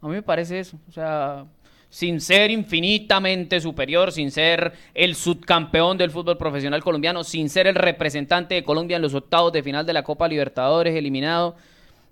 A 0.00 0.06
mí 0.08 0.14
me 0.14 0.22
parece 0.22 0.58
eso. 0.60 0.78
O 0.88 0.92
sea, 0.92 1.44
sin 1.88 2.20
ser 2.20 2.50
infinitamente 2.50 3.60
superior, 3.60 4.10
sin 4.12 4.30
ser 4.30 4.72
el 4.94 5.14
subcampeón 5.14 5.96
del 5.98 6.10
fútbol 6.10 6.36
profesional 6.36 6.82
colombiano, 6.82 7.24
sin 7.24 7.48
ser 7.48 7.66
el 7.66 7.74
representante 7.74 8.54
de 8.54 8.64
Colombia 8.64 8.96
en 8.96 9.02
los 9.02 9.14
octavos 9.14 9.52
de 9.52 9.62
final 9.62 9.86
de 9.86 9.92
la 9.92 10.02
Copa 10.02 10.28
Libertadores, 10.28 10.94
eliminado. 10.94 11.56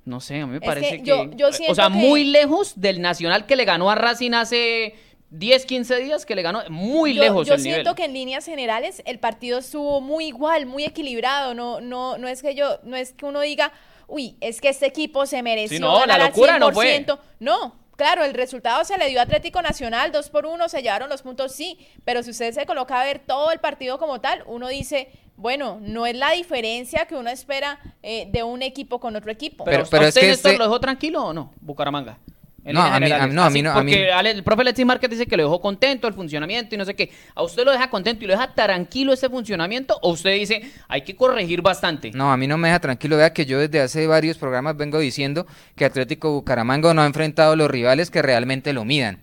No 0.05 0.21
sé, 0.21 0.41
a 0.41 0.47
mí 0.47 0.53
me 0.53 0.61
parece 0.61 0.99
que. 0.99 1.05
yo- 1.09 1.31
yo 1.35 1.49
o 1.49 1.75
sea, 1.75 1.85
que- 1.89 1.95
muy 1.95 2.25
lejos 2.25 2.79
del 2.81 3.01
Nacional 3.01 3.47
que 3.47 3.57
le 3.57 3.65
ganó 3.65 3.91
a 3.91 3.95
Racing 3.95 4.33
hace 4.33 4.95
10, 5.31 5.65
15 5.67 5.97
días, 5.97 6.27
que 6.27 6.35
le 6.35 6.43
ganó 6.43 6.63
muy 6.69 7.15
yo, 7.15 7.23
lejos 7.23 7.47
yo 7.49 7.55
el 7.55 7.61
siento 7.61 7.79
nivel. 7.81 7.95
que 7.97 8.05
en 8.05 8.13
líneas 8.13 8.45
generales 8.45 9.03
el 9.07 9.19
partido 9.19 9.59
estuvo 9.59 10.01
muy 10.01 10.27
igual, 10.27 10.67
muy 10.67 10.85
equilibrado. 10.85 11.55
No, 11.55 11.81
no, 11.81 12.19
no 12.19 12.29
es 12.29 12.43
que 12.43 12.55
yo, 12.55 12.79
no 12.85 12.97
es 12.97 13.13
que 13.15 13.25
uno 13.25 13.41
diga, 13.41 13.73
uy, 14.07 14.37
es 14.41 14.61
que 14.61 14.69
este 14.69 14.87
equipo 14.87 15.25
se 15.27 15.43
mereció 15.43 15.79
Sí, 15.79 15.81
no, 15.83 15.95
la 15.95 16.01
ganar 16.01 16.21
al 16.21 16.27
locura 16.29 16.59
no 16.59 16.71
fue. 16.71 16.87
100%". 17.05 17.19
No, 17.41 17.75
claro, 17.97 18.25
el 18.25 18.35
resultado 18.35 18.85
se 18.85 18.99
le 18.99 19.09
dio 19.09 19.19
a 19.21 19.23
Atlético 19.23 19.63
Nacional, 19.63 20.13
dos 20.13 20.29
por 20.29 20.45
uno, 20.45 20.69
se 20.69 20.83
llevaron 20.83 21.09
los 21.09 21.23
puntos, 21.23 21.53
sí. 21.53 21.79
Pero 22.05 22.23
si 22.23 22.31
usted 22.31 22.53
se 22.53 22.67
coloca 22.67 23.01
a 23.01 23.05
ver 23.05 23.21
todo 23.21 23.51
el 23.53 23.59
partido 23.59 23.99
como 23.99 24.21
tal, 24.21 24.45
uno 24.47 24.69
dice, 24.69 25.09
bueno, 25.37 25.79
no 25.81 26.07
es 26.07 26.17
la 26.17 26.31
diferencia 26.33 27.07
que 27.07 27.15
uno 27.17 27.31
espera 27.31 27.79
eh, 28.03 28.29
de 28.31 28.43
un 28.43 28.63
equipo 28.63 29.01
con 29.01 29.17
otro 29.17 29.31
equipo. 29.31 29.65
Pero, 29.65 29.79
Pero- 29.79 29.91
pero 29.91 30.03
¿a 30.05 30.09
es 30.09 30.11
usted, 30.11 30.21
que 30.23 30.27
Néstor, 30.29 30.51
este- 30.53 30.59
lo 30.59 30.65
dejó 30.65 30.81
tranquilo 30.81 31.25
o 31.25 31.33
no, 31.33 31.53
Bucaramanga? 31.61 32.19
No, 32.67 32.81
a 32.81 32.99
mí- 32.99 33.13
a- 33.13 33.27
no, 33.27 33.45
a 33.45 33.51
mí 33.51 33.61
no- 33.61 33.73
a 33.73 33.83
mí- 33.83 33.93
Porque 33.93 34.11
el 34.31 34.43
profe 34.43 34.63
Alexis 34.63 34.87
Márquez 34.87 35.11
dice 35.11 35.27
que 35.27 35.37
lo 35.37 35.43
dejó 35.43 35.61
contento 35.61 36.09
el 36.09 36.15
funcionamiento 36.15 36.75
y 36.75 36.79
no 36.79 36.87
sé 36.87 36.95
qué. 36.95 37.11
¿A 37.35 37.43
usted 37.43 37.63
lo 37.63 37.73
deja 37.73 37.91
contento 37.91 38.25
y 38.25 38.27
lo 38.27 38.33
deja 38.33 38.55
tranquilo 38.55 39.13
ese 39.13 39.29
funcionamiento? 39.29 39.99
¿O 40.01 40.13
usted 40.13 40.33
dice, 40.33 40.63
hay 40.89 41.03
que 41.03 41.15
corregir 41.15 41.61
bastante? 41.61 42.11
No, 42.13 42.33
a 42.33 42.39
mí 42.39 42.47
no 42.47 42.57
me 42.57 42.69
deja 42.69 42.81
tranquilo. 42.81 43.19
Vea 43.19 43.35
que 43.35 43.45
yo 43.45 43.59
desde 43.59 43.83
hace 43.83 44.07
varios 44.07 44.39
programas 44.39 44.79
vengo 44.79 44.99
diciendo 44.99 45.47
que 45.77 45.85
Atlético 45.85 46.33
Bucaramanga 46.33 46.95
no 46.95 47.03
ha 47.03 47.07
enfrentado 47.07 47.53
a 47.53 47.57
los 47.57 47.71
rivales 47.71 48.11
que 48.11 48.23
realmente 48.23 48.73
lo 48.73 48.87
midan. 48.87 49.21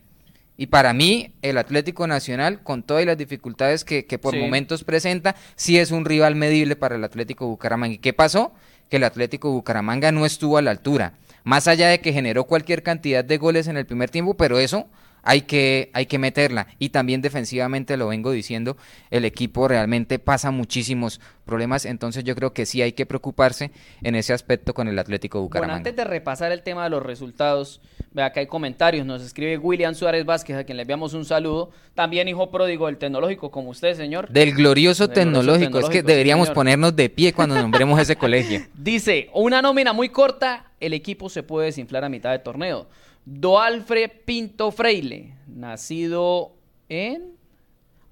Y 0.62 0.68
para 0.68 0.94
mí, 0.94 1.34
el 1.42 1.58
Atlético 1.58 2.06
Nacional, 2.06 2.62
con 2.62 2.84
todas 2.84 3.04
las 3.04 3.18
dificultades 3.18 3.84
que, 3.84 4.06
que 4.06 4.20
por 4.20 4.36
Sí. 4.36 4.40
momentos 4.40 4.84
presenta, 4.84 5.36
sí 5.56 5.80
es 5.80 5.90
un 5.90 6.06
rival 6.06 6.36
medible 6.36 6.76
para 6.76 6.98
el 6.98 7.04
Atlético 7.04 7.48
Bucaramanga. 7.48 7.96
¿Y 7.96 7.98
qué 7.98 8.14
pasó? 8.14 8.54
Que 8.88 8.98
el 8.98 9.04
Atlético 9.04 9.50
Bucaramanga 9.52 10.12
no 10.12 10.24
estuvo 10.24 10.60
a 10.60 10.62
la 10.62 10.70
altura. 10.70 11.14
Más 11.44 11.68
allá 11.68 11.88
de 11.88 12.00
que 12.00 12.14
generó 12.14 12.44
cualquier 12.44 12.84
cantidad 12.84 13.26
de 13.26 13.40
goles 13.40 13.66
en 13.66 13.76
el 13.76 13.88
primer 13.88 14.12
tiempo, 14.12 14.36
pero 14.36 14.60
eso 14.60 14.86
hay 15.24 15.42
que, 15.42 15.90
hay 15.94 16.06
que 16.06 16.18
meterla. 16.20 16.68
Y 16.80 16.90
también 16.90 17.22
defensivamente, 17.22 17.98
lo 17.98 18.08
vengo 18.08 18.32
diciendo, 18.32 18.78
el 19.10 19.26
equipo 19.26 19.68
realmente 19.68 20.20
pasa 20.20 20.52
muchísimos 20.52 21.20
problemas. 21.46 21.86
Entonces 21.86 22.24
yo 22.24 22.36
creo 22.36 22.54
que 22.54 22.66
sí 22.66 22.82
hay 22.82 22.94
que 22.94 23.06
preocuparse 23.06 23.72
en 24.02 24.16
ese 24.16 24.34
aspecto 24.34 24.74
con 24.74 24.88
el 24.88 24.98
Atlético 25.00 25.40
Bueno, 25.40 25.48
Bucaramanga. 25.48 25.76
antes 25.78 25.96
de 25.96 26.04
repasar 26.04 26.52
el 26.52 26.64
tema 26.64 26.84
de 26.86 26.90
los 26.92 27.04
resultados, 27.04 27.82
vea 28.14 28.32
que 28.32 28.42
hay 28.42 28.48
comentarios. 28.48 29.06
Nos 29.06 29.22
escribe 29.22 29.58
William 29.58 29.94
Suárez 29.96 30.26
Vázquez, 30.26 30.58
a 30.58 30.64
quien 30.64 30.78
le 30.78 30.84
enviamos 30.84 31.14
un 31.14 31.26
saludo. 31.26 31.72
También 31.94 32.28
hijo 32.28 32.50
pródigo 32.52 32.88
del 32.88 32.98
tecnológico, 32.98 33.52
como 33.52 33.70
usted, 33.70 33.96
señor. 33.96 34.30
Del 34.30 34.54
glorioso 34.54 35.08
Del 35.08 35.14
glorioso 35.16 35.50
tecnológico. 35.60 35.80
Es 35.80 35.90
que 35.90 36.04
deberíamos 36.04 36.48
señor. 36.48 36.56
ponernos 36.56 36.96
de 36.96 37.10
pie 37.10 37.34
cuando 37.34 37.56
nombremos 37.56 38.00
ese 38.00 38.16
colegio. 38.18 38.62
Dice, 38.74 39.30
una 39.34 39.62
nómina 39.62 39.94
muy 39.94 40.10
corta, 40.10 40.66
el 40.80 40.94
equipo 40.94 41.30
se 41.30 41.44
puede 41.44 41.68
desinflar 41.68 42.04
a 42.04 42.10
mitad 42.10 42.32
de 42.32 42.40
torneo. 42.40 42.88
Doalfre 43.26 44.10
Pinto 44.10 44.72
Freile, 44.72 45.36
nacido 45.48 46.54
en... 46.90 47.36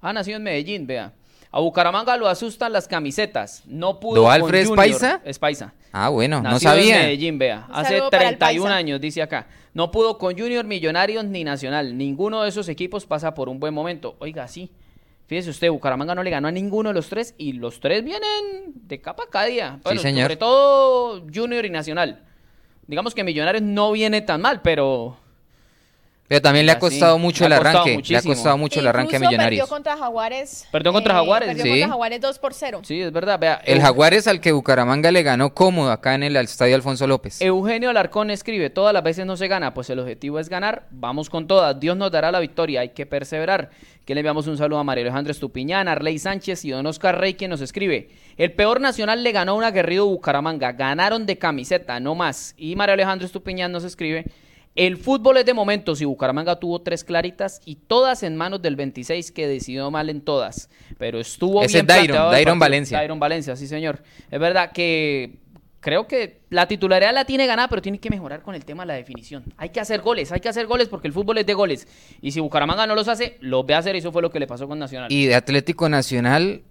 Ah, 0.00 0.12
nacido 0.12 0.36
en 0.38 0.44
Medellín, 0.44 0.86
vea. 0.86 1.12
A 1.50 1.60
Bucaramanga 1.60 2.16
lo 2.16 2.28
asustan 2.28 2.72
las 2.72 2.86
camisetas. 2.86 3.64
No 3.66 3.98
pudo 3.98 4.22
¿Doalfre 4.22 4.62
es 4.62 4.70
paisa? 4.70 5.20
Es 5.24 5.38
paisa. 5.38 5.74
Ah, 5.92 6.08
bueno, 6.08 6.36
no 6.40 6.50
Nacido 6.50 6.72
en 6.72 6.78
sabía. 6.78 6.96
Medellín, 6.98 7.38
vea. 7.38 7.66
Hace 7.72 7.94
saludo 7.94 8.10
para 8.10 8.28
el 8.28 8.38
31 8.38 8.64
paisa. 8.64 8.76
años, 8.76 9.00
dice 9.00 9.20
acá. 9.22 9.48
No 9.74 9.90
pudo 9.90 10.16
con 10.16 10.38
Junior, 10.38 10.64
Millonarios 10.64 11.24
ni 11.24 11.42
Nacional. 11.44 11.98
Ninguno 11.98 12.42
de 12.42 12.48
esos 12.48 12.68
equipos 12.68 13.04
pasa 13.04 13.34
por 13.34 13.48
un 13.48 13.58
buen 13.58 13.74
momento. 13.74 14.16
Oiga, 14.20 14.46
sí. 14.48 14.70
Fíjese 15.26 15.50
usted, 15.50 15.70
Bucaramanga 15.70 16.14
no 16.14 16.22
le 16.22 16.30
ganó 16.30 16.48
a 16.48 16.52
ninguno 16.52 16.90
de 16.90 16.94
los 16.94 17.08
tres 17.08 17.34
y 17.38 17.52
los 17.52 17.78
tres 17.80 18.04
vienen 18.04 18.72
de 18.74 19.00
capa 19.00 19.24
cada 19.30 19.46
día. 19.46 19.80
Bueno, 19.84 20.00
señor. 20.00 20.22
Sobre 20.24 20.36
todo 20.36 21.26
Junior 21.32 21.64
y 21.64 21.70
Nacional. 21.70 22.24
Digamos 22.86 23.14
que 23.14 23.24
Millonarios 23.24 23.62
no 23.62 23.92
viene 23.92 24.20
tan 24.20 24.40
mal, 24.40 24.62
pero 24.62 25.16
Pero 26.30 26.42
también 26.42 26.64
le 26.64 26.70
ha 26.70 26.76
Así, 26.76 26.80
costado 26.80 27.18
mucho 27.18 27.48
le 27.48 27.56
el 27.56 27.60
costado 27.60 27.82
arranque. 27.82 28.08
Le 28.08 28.16
ha 28.16 28.22
costado 28.22 28.56
mucho 28.56 28.78
el 28.78 28.86
arranque 28.86 29.16
a 29.16 29.18
Incluso 29.18 29.30
Millonarios. 29.30 29.62
Perdió 29.62 29.74
contra 29.76 29.96
Jaguares. 29.96 30.68
Perdió 30.70 30.92
contra 30.92 31.14
Jaguares, 31.14 31.48
Perdió 31.48 31.64
sí. 31.64 31.70
contra 31.70 31.88
Jaguares 31.88 32.20
2 32.20 32.38
por 32.38 32.54
0. 32.54 32.80
sí, 32.84 33.00
es 33.00 33.10
verdad. 33.12 33.36
Vea, 33.40 33.60
El 33.64 33.78
Eu- 33.78 33.82
Jaguares 33.82 34.28
al 34.28 34.40
que 34.40 34.52
Bucaramanga 34.52 35.10
le 35.10 35.24
ganó 35.24 35.52
cómodo 35.54 35.90
acá 35.90 36.14
en 36.14 36.22
el 36.22 36.36
Estadio 36.36 36.76
Alfonso 36.76 37.08
López. 37.08 37.40
Eugenio 37.42 37.90
Alarcón 37.90 38.30
escribe, 38.30 38.70
todas 38.70 38.94
las 38.94 39.02
veces 39.02 39.26
no 39.26 39.36
se 39.36 39.48
gana, 39.48 39.74
pues 39.74 39.90
el 39.90 39.98
objetivo 39.98 40.38
es 40.38 40.48
ganar, 40.48 40.86
vamos 40.92 41.28
con 41.28 41.48
todas, 41.48 41.80
Dios 41.80 41.96
nos 41.96 42.12
dará 42.12 42.30
la 42.30 42.38
victoria, 42.38 42.82
hay 42.82 42.90
que 42.90 43.06
perseverar. 43.06 43.70
Que 44.04 44.14
le 44.14 44.20
enviamos 44.20 44.46
un 44.46 44.56
saludo 44.56 44.78
a 44.78 44.84
María 44.84 45.02
Alejandra 45.02 45.32
Estupiñán, 45.32 45.88
Arley 45.88 46.16
Sánchez 46.20 46.64
y 46.64 46.70
Don 46.70 46.86
Oscar 46.86 47.18
Rey, 47.18 47.34
quien 47.34 47.50
nos 47.50 47.60
escribe, 47.60 48.08
el 48.36 48.52
peor 48.52 48.80
nacional 48.80 49.24
le 49.24 49.32
ganó 49.32 49.52
a 49.52 49.54
un 49.56 49.64
aguerrido 49.64 50.06
Bucaramanga, 50.06 50.70
ganaron 50.72 51.26
de 51.26 51.38
camiseta, 51.38 51.98
no 51.98 52.14
más. 52.14 52.54
Y 52.56 52.76
María 52.76 52.94
Alejandra 52.94 53.26
Estupiñán 53.26 53.72
nos 53.72 53.82
escribe, 53.82 54.26
el 54.86 54.96
fútbol 54.96 55.36
es 55.36 55.44
de 55.44 55.52
momentos 55.52 56.00
y 56.00 56.06
Bucaramanga 56.06 56.56
tuvo 56.56 56.80
tres 56.80 57.04
claritas 57.04 57.60
y 57.66 57.74
todas 57.74 58.22
en 58.22 58.34
manos 58.34 58.62
del 58.62 58.76
26 58.76 59.30
que 59.30 59.46
decidió 59.46 59.90
mal 59.90 60.08
en 60.08 60.22
todas, 60.22 60.70
pero 60.96 61.20
estuvo 61.20 61.62
Ese 61.62 61.82
bien 61.82 61.84
es 61.84 61.86
Dairon, 61.86 62.32
Dairon. 62.32 62.58
Valencia. 62.58 62.96
Dairon 62.96 63.20
Valencia, 63.20 63.56
sí 63.56 63.66
señor. 63.66 64.02
Es 64.30 64.40
verdad 64.40 64.72
que 64.72 65.36
creo 65.80 66.06
que 66.06 66.40
la 66.48 66.66
titularidad 66.66 67.12
la 67.12 67.26
tiene 67.26 67.46
ganada, 67.46 67.68
pero 67.68 67.82
tiene 67.82 67.98
que 67.98 68.08
mejorar 68.08 68.40
con 68.40 68.54
el 68.54 68.64
tema 68.64 68.84
de 68.84 68.86
la 68.86 68.94
definición. 68.94 69.44
Hay 69.58 69.68
que 69.68 69.80
hacer 69.80 70.00
goles, 70.00 70.32
hay 70.32 70.40
que 70.40 70.48
hacer 70.48 70.66
goles 70.66 70.88
porque 70.88 71.08
el 71.08 71.12
fútbol 71.12 71.36
es 71.36 71.44
de 71.44 71.52
goles. 71.52 71.86
Y 72.22 72.30
si 72.30 72.40
Bucaramanga 72.40 72.86
no 72.86 72.94
los 72.94 73.06
hace, 73.08 73.36
los 73.40 73.66
ve 73.66 73.74
a 73.74 73.78
hacer 73.78 73.96
y 73.96 73.98
eso 73.98 74.12
fue 74.12 74.22
lo 74.22 74.30
que 74.30 74.40
le 74.40 74.46
pasó 74.46 74.66
con 74.66 74.78
Nacional. 74.78 75.12
Y 75.12 75.26
de 75.26 75.34
Atlético 75.34 75.90
Nacional, 75.90 76.62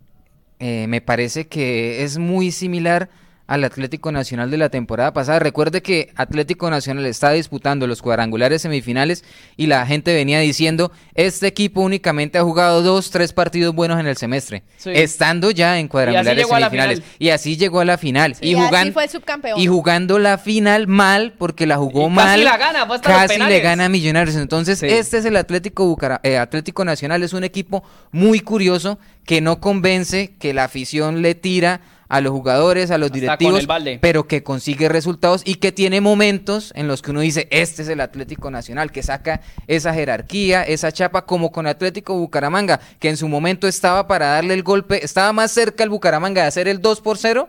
eh, 0.58 0.88
me 0.88 1.02
parece 1.02 1.48
que 1.48 2.04
es 2.04 2.18
muy 2.18 2.50
similar 2.50 3.12
al 3.50 3.64
Atlético 3.64 4.12
Nacional 4.12 4.52
de 4.52 4.58
la 4.58 4.70
temporada 4.70 5.12
pasada. 5.12 5.40
Recuerde 5.40 5.82
que 5.82 6.12
Atlético 6.16 6.70
Nacional 6.70 7.08
está 7.08 7.32
disputando 7.32 7.88
los 7.88 8.04
cuadrangulares 8.04 8.62
semifinales 8.62 9.24
y 9.58 9.66
la 9.66 9.86
gente 9.88 10.14
venía 10.14 10.40
diciendo, 10.40 10.92
este 11.16 11.48
equipo 11.48 11.82
únicamente 11.82 12.38
ha 12.38 12.44
jugado 12.44 12.84
dos, 12.84 13.10
tres 13.10 13.34
partidos 13.34 13.74
buenos 13.74 14.00
en 14.00 14.06
el 14.06 14.18
semestre, 14.18 14.62
Sí. 14.78 14.92
estando 14.94 15.50
ya 15.50 15.80
en 15.80 15.88
cuadrangulares 15.88 16.48
semifinales. 16.48 17.00
final. 17.00 17.16
Y 17.18 17.30
así 17.30 17.58
llegó 17.58 17.80
a 17.80 17.86
la 17.86 17.98
final. 17.98 18.36
Y 18.40 18.52
y, 18.52 18.54
así 18.56 18.64
jugan- 18.68 18.94
fue 18.94 19.04
el 19.06 19.10
subcampeón. 19.10 19.60
y 19.60 19.66
jugando 19.66 20.20
la 20.20 20.38
final 20.38 20.86
mal, 20.88 21.34
porque 21.38 21.66
la 21.66 21.78
jugó 21.78 22.04
Y 22.08 22.16
casi 22.16 22.26
mal. 22.28 22.44
la 22.44 22.58
gana, 22.58 22.88
casi 23.02 23.40
le 23.40 23.60
gana 23.62 23.86
a 23.86 23.90
Millonarios. 23.90 24.36
Entonces, 24.36 24.78
Sí. 24.78 24.86
este 24.86 25.18
es 25.18 25.26
el 25.26 25.36
Atlético 25.36 25.88
Bucara- 25.88 26.20
eh, 26.22 26.38
Atlético 26.38 26.86
Nacional, 26.86 27.24
es 27.24 27.34
un 27.34 27.44
equipo 27.44 27.84
muy 28.12 28.42
curioso 28.42 29.00
que 29.26 29.42
no 29.42 29.60
convence, 29.60 30.36
que 30.40 30.54
la 30.54 30.66
afición 30.66 31.24
le 31.24 31.34
tira 31.34 31.82
a 32.10 32.22
los 32.22 32.32
jugadores, 32.34 32.92
a 32.92 32.98
los 32.98 33.12
Hasta 33.12 33.38
directivos, 33.38 33.68
pero 34.02 34.28
que 34.28 34.44
consigue 34.44 34.90
resultados 34.90 35.44
y 35.46 35.56
que 35.56 35.72
tiene 35.72 36.02
momentos 36.02 36.74
en 36.76 36.88
los 36.88 37.02
que 37.02 37.12
uno 37.12 37.22
dice, 37.22 37.48
este 37.52 37.84
es 37.84 37.88
el 37.88 38.02
Atlético 38.02 38.50
Nacional, 38.50 38.92
que 38.92 39.04
saca 39.04 39.42
esa 39.68 39.94
jerarquía, 39.94 40.64
esa 40.64 40.92
chapa, 40.92 41.26
como 41.26 41.52
con 41.52 41.68
Atlético 41.68 42.18
Bucaramanga, 42.18 42.80
que 43.00 43.10
en 43.10 43.18
su 43.18 43.28
momento 43.28 43.68
estaba 43.68 44.08
para 44.08 44.28
darle 44.28 44.56
el 44.56 44.64
golpe, 44.64 45.06
estaba 45.06 45.32
más 45.34 45.52
cerca 45.52 45.84
el 45.84 45.90
Bucaramanga 45.90 46.42
de 46.42 46.48
hacer 46.48 46.68
el 46.68 46.82
2 46.82 47.02
por 47.02 47.18
0 47.18 47.48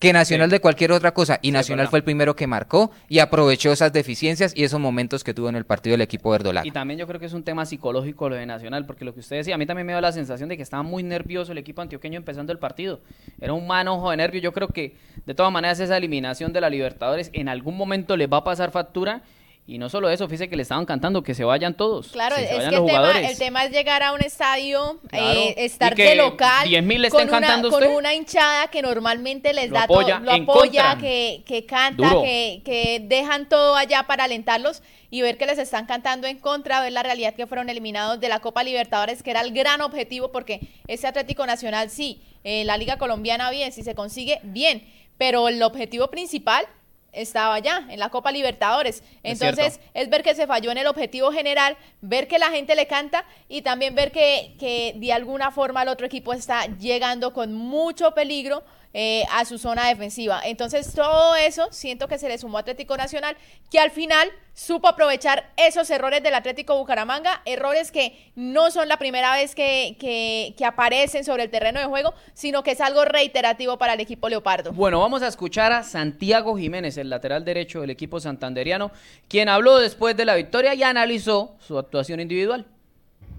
que 0.00 0.12
Nacional 0.12 0.48
Sí. 0.48 0.52
de 0.56 0.60
cualquier 0.60 0.90
otra 0.90 1.12
cosa. 1.14 1.38
Y 1.42 1.52
Nacional 1.52 1.86
fue 1.86 1.98
el 2.00 2.04
primero 2.04 2.34
que 2.34 2.48
marcó 2.48 2.90
y 3.08 3.20
aprovechó 3.20 3.70
esas 3.70 3.92
deficiencias 3.92 4.52
y 4.56 4.64
esos 4.64 4.80
momentos 4.80 5.22
que 5.22 5.34
tuvo 5.34 5.48
en 5.50 5.54
el 5.56 5.64
partido 5.66 5.92
del 5.92 6.00
equipo 6.00 6.30
verdolaga. 6.30 6.66
Y 6.66 6.72
también 6.72 6.98
yo 6.98 7.06
creo 7.06 7.20
que 7.20 7.26
es 7.26 7.32
un 7.34 7.44
tema 7.44 7.66
psicológico 7.66 8.28
lo 8.28 8.34
de 8.34 8.46
Nacional, 8.46 8.86
porque 8.86 9.04
lo 9.04 9.14
que 9.14 9.20
usted 9.20 9.36
decía, 9.36 9.54
a 9.54 9.58
mí 9.58 9.66
también 9.66 9.86
me 9.86 9.92
dio 9.92 10.00
la 10.00 10.10
sensación 10.10 10.48
de 10.48 10.56
que 10.56 10.62
estaba 10.62 10.82
muy 10.82 11.02
nervioso 11.02 11.52
el 11.52 11.58
equipo 11.58 11.82
antioqueño 11.82 12.16
empezando 12.16 12.50
el 12.52 12.58
partido. 12.58 13.00
Era 13.40 13.52
un 13.52 13.66
manojo 13.66 14.10
de 14.10 14.16
nervios. 14.16 14.42
Yo 14.42 14.52
creo 14.52 14.68
que 14.68 14.96
de 15.26 15.34
todas 15.34 15.52
maneras 15.52 15.78
esa 15.80 15.96
eliminación 15.98 16.52
de 16.52 16.62
la 16.62 16.70
Libertadores 16.70 17.30
en 17.34 17.48
algún 17.48 17.76
momento 17.76 18.16
les 18.16 18.28
va 18.32 18.38
a 18.38 18.44
pasar 18.44 18.70
factura 18.70 19.22
Y 19.66 19.78
no 19.78 19.88
solo 19.88 20.10
eso, 20.10 20.26
fíjese 20.26 20.48
que 20.50 20.56
le 20.56 20.62
estaban 20.62 20.84
cantando 20.84 21.22
que 21.22 21.32
se 21.32 21.44
vayan 21.44 21.74
todos. 21.76 22.08
Claro, 22.08 22.34
que 22.34 22.42
se 22.42 22.50
es 22.50 22.56
vayan 22.56 22.70
que 22.70 22.76
los 22.76 22.88
el 22.88 22.92
tema, 22.92 23.20
el 23.20 23.38
tema 23.38 23.64
es 23.66 23.70
llegar 23.70 24.02
a 24.02 24.12
un 24.12 24.20
estadio, 24.20 24.98
Claro. 25.08 25.38
eh, 25.40 25.54
estar 25.58 25.94
de 25.94 26.16
local, 26.16 26.66
10.000 26.68 26.98
le 26.98 27.06
estén 27.06 27.28
con, 27.28 27.36
una, 27.38 27.46
cantando 27.46 27.68
a 27.68 27.70
con 27.70 27.82
usted. 27.84 27.96
una 27.96 28.12
hinchada 28.14 28.66
que 28.66 28.82
normalmente 28.82 29.52
les 29.52 29.68
Lo 29.68 29.74
da 29.74 29.82
apoya, 29.84 30.16
todo, 30.16 30.24
lo 30.24 30.32
apoya, 30.32 30.98
que, 30.98 31.44
que 31.46 31.66
canta, 31.66 32.10
que, 32.20 32.62
que 32.64 33.00
dejan 33.04 33.48
todo 33.48 33.76
allá 33.76 34.04
para 34.08 34.24
alentarlos 34.24 34.82
y 35.08 35.22
ver 35.22 35.38
que 35.38 35.46
les 35.46 35.58
están 35.58 35.86
cantando 35.86 36.26
en 36.26 36.38
contra, 36.40 36.80
ver 36.80 36.90
la 36.90 37.04
realidad 37.04 37.34
que 37.34 37.46
fueron 37.46 37.68
eliminados 37.68 38.18
de 38.18 38.28
la 38.28 38.40
Copa 38.40 38.64
Libertadores, 38.64 39.22
que 39.22 39.30
era 39.30 39.40
el 39.40 39.52
gran 39.52 39.82
objetivo, 39.82 40.32
porque 40.32 40.62
ese 40.88 41.06
Atlético 41.06 41.46
Nacional 41.46 41.90
sí, 41.90 42.20
eh, 42.42 42.64
la 42.64 42.76
Liga 42.76 42.96
Colombiana 42.96 43.50
bien, 43.50 43.70
si 43.70 43.84
se 43.84 43.94
consigue, 43.94 44.40
bien, 44.42 44.82
pero 45.16 45.46
el 45.48 45.62
objetivo 45.62 46.08
principal 46.10 46.66
estaba 47.12 47.54
allá, 47.54 47.86
en 47.88 47.98
la 47.98 48.08
Copa 48.08 48.32
Libertadores. 48.32 49.02
Es 49.22 49.40
Entonces, 49.40 49.80
es 49.94 50.10
ver 50.10 50.22
que 50.22 50.34
se 50.34 50.46
falló 50.46 50.70
en 50.70 50.78
el 50.78 50.86
objetivo 50.86 51.32
general, 51.32 51.76
ver 52.00 52.28
que 52.28 52.38
la 52.38 52.50
gente 52.50 52.74
le 52.74 52.86
canta 52.86 53.24
y 53.48 53.62
también 53.62 53.94
ver 53.94 54.12
que, 54.12 54.54
que 54.58 54.94
de 54.96 55.12
alguna 55.12 55.50
forma 55.50 55.82
el 55.82 55.88
otro 55.88 56.06
equipo 56.06 56.32
está 56.32 56.66
llegando 56.78 57.32
con 57.32 57.54
mucho 57.54 58.12
peligro 58.12 58.62
eh, 58.92 59.24
a 59.30 59.44
su 59.44 59.58
zona 59.58 59.88
defensiva. 59.88 60.40
Entonces, 60.44 60.92
todo 60.94 61.36
eso 61.36 61.68
siento 61.70 62.08
que 62.08 62.18
se 62.18 62.28
le 62.28 62.38
sumó 62.38 62.58
a 62.58 62.60
Atlético 62.62 62.96
Nacional, 62.96 63.36
que 63.70 63.78
al 63.78 63.90
final 63.90 64.28
supo 64.52 64.88
aprovechar 64.88 65.50
esos 65.56 65.88
errores 65.90 66.22
del 66.22 66.34
Atlético 66.34 66.76
Bucaramanga, 66.76 67.40
errores 67.44 67.92
que 67.92 68.32
no 68.34 68.70
son 68.70 68.88
la 68.88 68.98
primera 68.98 69.34
vez 69.34 69.54
que, 69.54 69.96
que, 70.00 70.54
que 70.58 70.64
aparecen 70.64 71.24
sobre 71.24 71.44
el 71.44 71.50
terreno 71.50 71.78
de 71.78 71.86
juego, 71.86 72.14
sino 72.34 72.62
que 72.62 72.72
es 72.72 72.80
algo 72.80 73.04
reiterativo 73.04 73.78
para 73.78 73.94
el 73.94 74.00
equipo 74.00 74.28
Leopardo. 74.28 74.72
Bueno, 74.72 74.98
vamos 74.98 75.22
a 75.22 75.28
escuchar 75.28 75.72
a 75.72 75.82
Santiago 75.84 76.56
Jiménez, 76.56 76.96
el 76.96 77.10
lateral 77.10 77.44
derecho 77.44 77.80
del 77.80 77.90
equipo 77.90 78.18
santanderiano, 78.18 78.90
quien 79.28 79.48
habló 79.48 79.78
después 79.78 80.16
de 80.16 80.24
la 80.24 80.34
victoria 80.34 80.74
y 80.74 80.82
analizó 80.82 81.56
su 81.60 81.78
actuación 81.78 82.20
individual. 82.20 82.66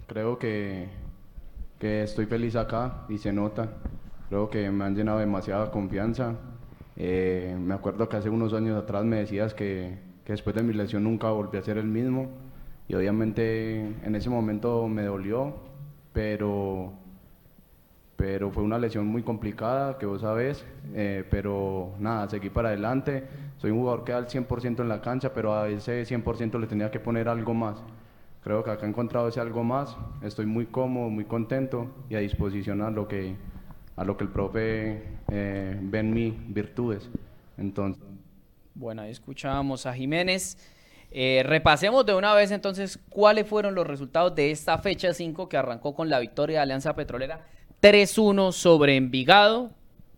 Creo 0.08 0.40
que, 0.40 0.88
que 1.80 2.04
estoy 2.04 2.26
feliz 2.26 2.56
acá 2.56 3.06
y 3.10 3.18
se 3.18 3.32
nota. 3.34 3.70
Creo 4.32 4.50
que 4.50 4.72
me 4.72 4.86
han 4.86 4.96
llenado 4.96 5.20
demasiada 5.20 5.72
confianza. 5.72 6.36
Eh, 6.96 7.54
me 7.60 7.74
acuerdo 7.74 8.08
que 8.08 8.16
hace 8.16 8.30
unos 8.30 8.54
años 8.54 8.82
atrás 8.82 9.04
me 9.04 9.18
decías 9.18 9.54
que, 9.54 9.98
que 10.24 10.32
después 10.32 10.56
de 10.56 10.64
mi 10.64 10.74
lesión 10.74 11.04
nunca 11.04 11.30
volví 11.32 11.58
a 11.58 11.62
ser 11.62 11.78
el 11.78 11.88
mismo. 11.88 12.30
Y 12.88 12.96
obviamente 12.96 13.82
en 13.82 14.16
ese 14.16 14.30
momento 14.30 14.88
me 14.88 15.04
dolió, 15.04 15.56
pero, 16.14 16.94
pero 18.16 18.52
fue 18.52 18.64
una 18.64 18.80
lesión 18.80 19.06
muy 19.06 19.22
complicada, 19.22 19.98
que 19.98 20.06
vos 20.06 20.22
sabés. 20.22 20.64
eh, 20.94 21.26
pero 21.30 21.92
nada, 22.00 22.30
seguí 22.30 22.50
para 22.50 22.70
adelante. 22.70 23.26
Soy 23.58 23.72
un 23.72 23.80
jugador 23.80 24.06
que 24.06 24.14
da 24.14 24.20
el 24.20 24.28
100% 24.28 24.80
en 24.80 24.88
la 24.88 25.02
cancha, 25.02 25.34
pero 25.34 25.54
a 25.54 25.68
ese 25.68 26.06
100% 26.06 26.58
le 26.58 26.68
tenía 26.68 26.90
que 26.90 27.02
poner 27.02 27.28
algo 27.28 27.54
más. 27.54 27.84
Creo 28.46 28.64
que 28.64 28.72
acá 28.72 28.86
he 28.86 28.90
encontrado 28.90 29.28
ese 29.28 29.42
algo 29.42 29.66
más. 29.66 29.98
Estoy 30.22 30.46
muy 30.46 30.68
cómodo, 30.68 31.10
muy 31.10 31.26
contento 31.26 31.88
y 32.10 32.16
a 32.16 32.20
disposición 32.20 32.82
a 32.82 32.90
lo 32.92 33.10
que, 33.10 33.36
a 33.96 34.04
lo 34.04 34.18
que 34.18 34.24
el 34.24 34.30
profe 34.30 35.04
eh, 35.32 35.78
ve 35.82 36.00
en 36.00 36.14
mí, 36.14 36.38
virtudes. 36.48 37.10
Entonces, 37.58 38.04
Bueno, 38.74 39.02
ahí 39.04 39.12
escuchábamos 39.12 39.86
a 39.86 39.94
Jiménez. 39.94 40.58
Eh, 41.12 41.44
repasemos 41.46 42.06
de 42.06 42.14
una 42.16 42.34
vez 42.34 42.52
entonces 42.52 42.98
cuáles 43.10 43.46
fueron 43.46 43.76
los 43.76 43.86
resultados 43.86 44.34
de 44.34 44.52
esta 44.52 44.78
fecha 44.78 45.14
5 45.14 45.50
que 45.50 45.58
arrancó 45.58 45.94
con 45.94 46.10
la 46.10 46.20
victoria 46.20 46.58
de 46.60 46.64
Alianza 46.64 46.96
Petrolera 46.96 47.46
3-1 47.82 48.54
sobre 48.54 48.96
Envigado. 48.96 49.72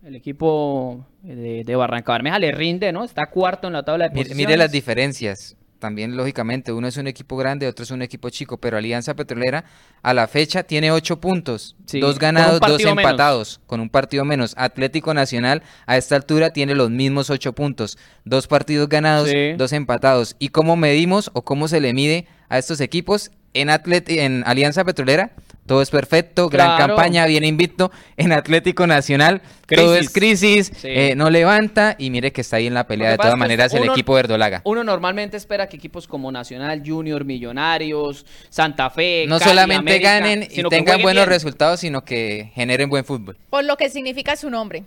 El 0.03 0.15
equipo 0.15 1.05
de, 1.21 1.63
de 1.63 1.75
Barranca 1.75 2.11
Bermeja 2.11 2.37
le 2.37 2.51
rinde, 2.51 2.91
¿no? 2.91 3.03
Está 3.05 3.25
cuarto 3.27 3.67
en 3.67 3.73
la 3.73 3.83
tabla 3.83 4.05
de 4.05 4.09
Mire, 4.11 4.23
posiciones. 4.25 4.47
mire 4.47 4.57
las 4.57 4.71
diferencias. 4.71 5.55
También, 5.83 6.15
lógicamente, 6.15 6.71
uno 6.71 6.87
es 6.87 6.95
un 6.95 7.07
equipo 7.07 7.35
grande, 7.35 7.67
otro 7.67 7.83
es 7.83 7.91
un 7.91 8.01
equipo 8.01 8.29
chico, 8.29 8.55
pero 8.55 8.77
Alianza 8.77 9.15
Petrolera 9.17 9.65
a 10.01 10.13
la 10.13 10.29
fecha 10.29 10.63
tiene 10.63 10.91
ocho 10.91 11.19
puntos, 11.19 11.75
Sí, 11.85 11.99
dos 11.99 12.19
ganados, 12.19 12.61
dos 12.61 12.77
menos. 12.77 12.97
empatados, 12.97 13.59
con 13.67 13.81
un 13.81 13.89
partido 13.89 14.23
menos. 14.23 14.53
Atlético 14.55 15.13
Nacional 15.13 15.61
a 15.85 15.97
esta 15.97 16.15
altura 16.15 16.51
tiene 16.51 16.73
los 16.73 16.89
mismos 16.89 17.29
ocho 17.29 17.51
puntos, 17.51 17.97
dos 18.23 18.47
partidos 18.47 18.87
ganados, 18.87 19.27
Sí. 19.29 19.51
dos 19.57 19.73
empatados. 19.73 20.37
¿Y 20.39 20.47
cómo 20.49 20.77
medimos 20.77 21.29
o 21.33 21.41
cómo 21.41 21.67
se 21.67 21.81
le 21.81 21.91
mide 21.93 22.27
a 22.47 22.57
estos 22.59 22.79
equipos? 22.79 23.31
En, 23.53 23.69
Atlet 23.69 24.09
en 24.09 24.43
Alianza 24.45 24.83
Petrolera, 24.83 25.31
todo 25.65 25.81
es 25.81 25.89
perfecto, 25.91 26.49
gran 26.49 26.75
Claro. 26.75 26.95
campaña, 26.95 27.25
bien 27.25 27.43
invicto. 27.45 27.91
En 28.17 28.31
Atlético 28.33 28.85
Nacional, 28.87 29.41
todo 29.67 29.95
es 29.95 30.09
crisis, 30.09 30.71
Sí. 30.75 30.87
eh, 30.89 31.13
no 31.15 31.29
levanta 31.29 31.95
y 31.97 32.09
mire 32.09 32.33
que 32.33 32.41
está 32.41 32.57
ahí 32.57 32.67
en 32.67 32.73
la 32.73 32.85
pelea 32.85 33.11
de 33.11 33.17
todas 33.17 33.37
maneras 33.37 33.73
el 33.73 33.83
uno- 33.83 33.93
equipo 33.93 34.13
verdolaga. 34.13 34.61
Uno 34.65 34.83
normalmente 34.83 35.37
espera 35.37 35.67
que 35.67 35.77
equipos 35.77 36.07
como 36.07 36.31
Nacional, 36.31 36.81
Junior, 36.85 37.23
Millonarios, 37.23 38.25
Santa 38.49 38.89
Fe, 38.89 39.25
no 39.27 39.39
Cali, 39.39 39.49
solamente 39.51 39.79
América, 39.91 40.19
ganen 40.19 40.43
y 40.49 40.63
tengan 40.69 41.01
buenos 41.01 41.23
bien. 41.25 41.29
resultados, 41.29 41.79
sino 41.79 42.03
que 42.03 42.51
generen 42.55 42.89
buen 42.89 43.05
fútbol. 43.05 43.37
por 43.49 43.63
lo 43.63 43.77
que 43.77 43.89
significa 43.89 44.35
su 44.35 44.49
nombre. 44.49 44.83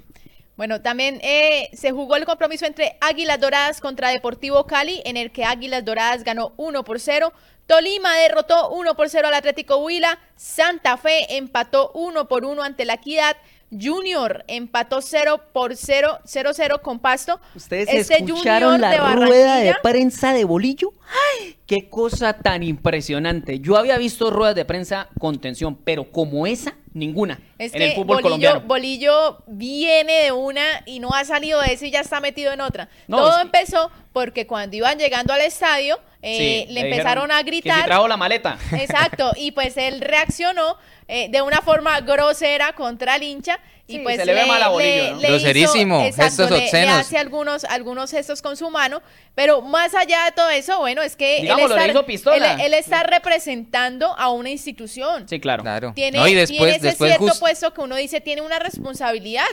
Bueno, 0.56 0.80
también 0.80 1.20
eh, 1.22 1.68
se 1.74 1.92
jugó 1.92 2.16
el 2.16 2.24
compromiso 2.24 2.64
entre 2.64 2.96
Águilas 3.02 3.38
Doradas 3.40 3.80
contra 3.82 4.08
Deportivo 4.08 4.64
Cali, 4.66 5.02
en 5.04 5.18
el 5.18 5.30
que 5.30 5.44
Águilas 5.44 5.84
Doradas 5.84 6.24
ganó 6.24 6.52
1 6.56 6.82
por 6.82 6.98
0. 6.98 7.32
Tolima 7.66 8.16
derrotó 8.16 8.70
1 8.70 8.94
por 8.94 9.08
0 9.08 9.28
al 9.28 9.34
Atlético 9.34 9.78
Huila. 9.78 10.18
Santa 10.36 10.96
Fe 10.96 11.36
empató 11.36 11.90
1 11.94 12.28
por 12.28 12.44
1 12.44 12.62
ante 12.62 12.84
la 12.84 12.94
Equidad. 12.94 13.36
Junior 13.70 14.44
empató 14.46 15.02
0 15.02 15.40
por 15.52 15.74
0, 15.74 16.20
0-0 16.24 16.80
con 16.82 17.00
Pasto. 17.00 17.40
¿Ustedes 17.54 17.88
Este 17.90 18.22
escucharon 18.22 18.80
la 18.80 18.90
de 18.90 18.98
rueda 18.98 19.56
de 19.56 19.74
prensa 19.82 20.32
de 20.32 20.44
Bolillo? 20.44 20.92
¡Ay! 21.40 21.56
¡Qué 21.66 21.88
cosa 21.90 22.34
tan 22.34 22.62
impresionante! 22.62 23.58
Yo 23.58 23.76
había 23.76 23.98
visto 23.98 24.30
ruedas 24.30 24.54
de 24.54 24.64
prensa 24.64 25.08
con 25.18 25.40
tensión, 25.40 25.74
pero 25.74 26.12
como 26.12 26.46
esa, 26.46 26.76
ninguna 26.94 27.40
Es 27.58 27.72
en 27.72 27.78
que 27.78 27.88
el 27.88 27.94
fútbol 27.94 28.06
Bolillo, 28.06 28.22
colombiano. 28.22 28.60
Bolillo 28.60 29.38
viene 29.48 30.22
de 30.24 30.32
una 30.32 30.82
y 30.86 31.00
no 31.00 31.12
ha 31.12 31.24
salido 31.24 31.60
de 31.60 31.72
eso 31.72 31.86
y 31.86 31.90
ya 31.90 32.00
está 32.00 32.20
metido 32.20 32.52
en 32.52 32.60
otra. 32.60 32.88
No, 33.08 33.16
Todo 33.16 33.36
es 33.36 33.42
empezó 33.42 33.90
porque 34.12 34.46
cuando 34.46 34.76
iban 34.76 34.96
llegando 34.96 35.32
al 35.32 35.40
estadio 35.40 35.98
eh, 36.22 36.64
Sí, 36.66 36.72
le 36.72 36.80
empezaron 36.80 37.30
a 37.30 37.38
Que 37.38 37.44
gritar. 37.50 37.78
si 37.80 37.84
trajo 37.86 38.08
la 38.08 38.16
maleta. 38.16 38.58
Exacto, 38.72 39.32
y 39.36 39.52
pues 39.52 39.76
él 39.76 40.00
reaccionó 40.00 40.76
eh, 41.08 41.28
de 41.30 41.42
una 41.42 41.60
forma 41.62 42.00
grosera 42.00 42.72
contra 42.72 43.16
el 43.16 43.22
hincha 43.22 43.60
y 43.88 43.98
Sí, 43.98 43.98
pues 44.00 44.16
se 44.16 44.26
le 44.26 44.34
ve 44.34 44.44
mal 44.46 44.60
a 44.60 44.68
Bolillo, 44.68 45.18
Groserísimo, 45.20 46.04
hizo- 46.08 46.20
gestos 46.20 46.50
le- 46.50 46.56
le, 46.58 46.64
obscenos. 46.64 46.94
hace 46.96 47.18
algunos, 47.18 47.62
algunos 47.64 48.10
gestos 48.10 48.42
con 48.42 48.56
su 48.56 48.68
mano, 48.70 49.00
pero 49.36 49.62
más 49.62 49.94
allá 49.94 50.24
de 50.24 50.32
todo 50.32 50.50
eso, 50.50 50.80
bueno, 50.80 51.02
es 51.02 51.14
que 51.14 51.38
él 51.38 51.44
le 51.54 51.62
está, 51.62 51.86
hizo 51.86 52.04
pistola. 52.04 52.54
él- 52.54 52.60
él 52.62 52.74
está 52.74 53.04
representando 53.04 54.12
a 54.18 54.30
una 54.30 54.50
institución 54.50 55.28
Sí, 55.28 55.38
claro. 55.38 55.62
Claro. 55.62 55.92
tiene, 55.94 56.18
No, 56.18 56.26
y 56.26 56.30
tiene 56.46 56.70
ese 56.76 56.86
después 56.88 57.16
cierto 57.16 57.38
puesto 57.38 57.72
que 57.72 57.80
uno 57.82 57.94
dice 57.94 58.20
tiene 58.20 58.40
una 58.42 58.58
responsabilidad 58.58 59.44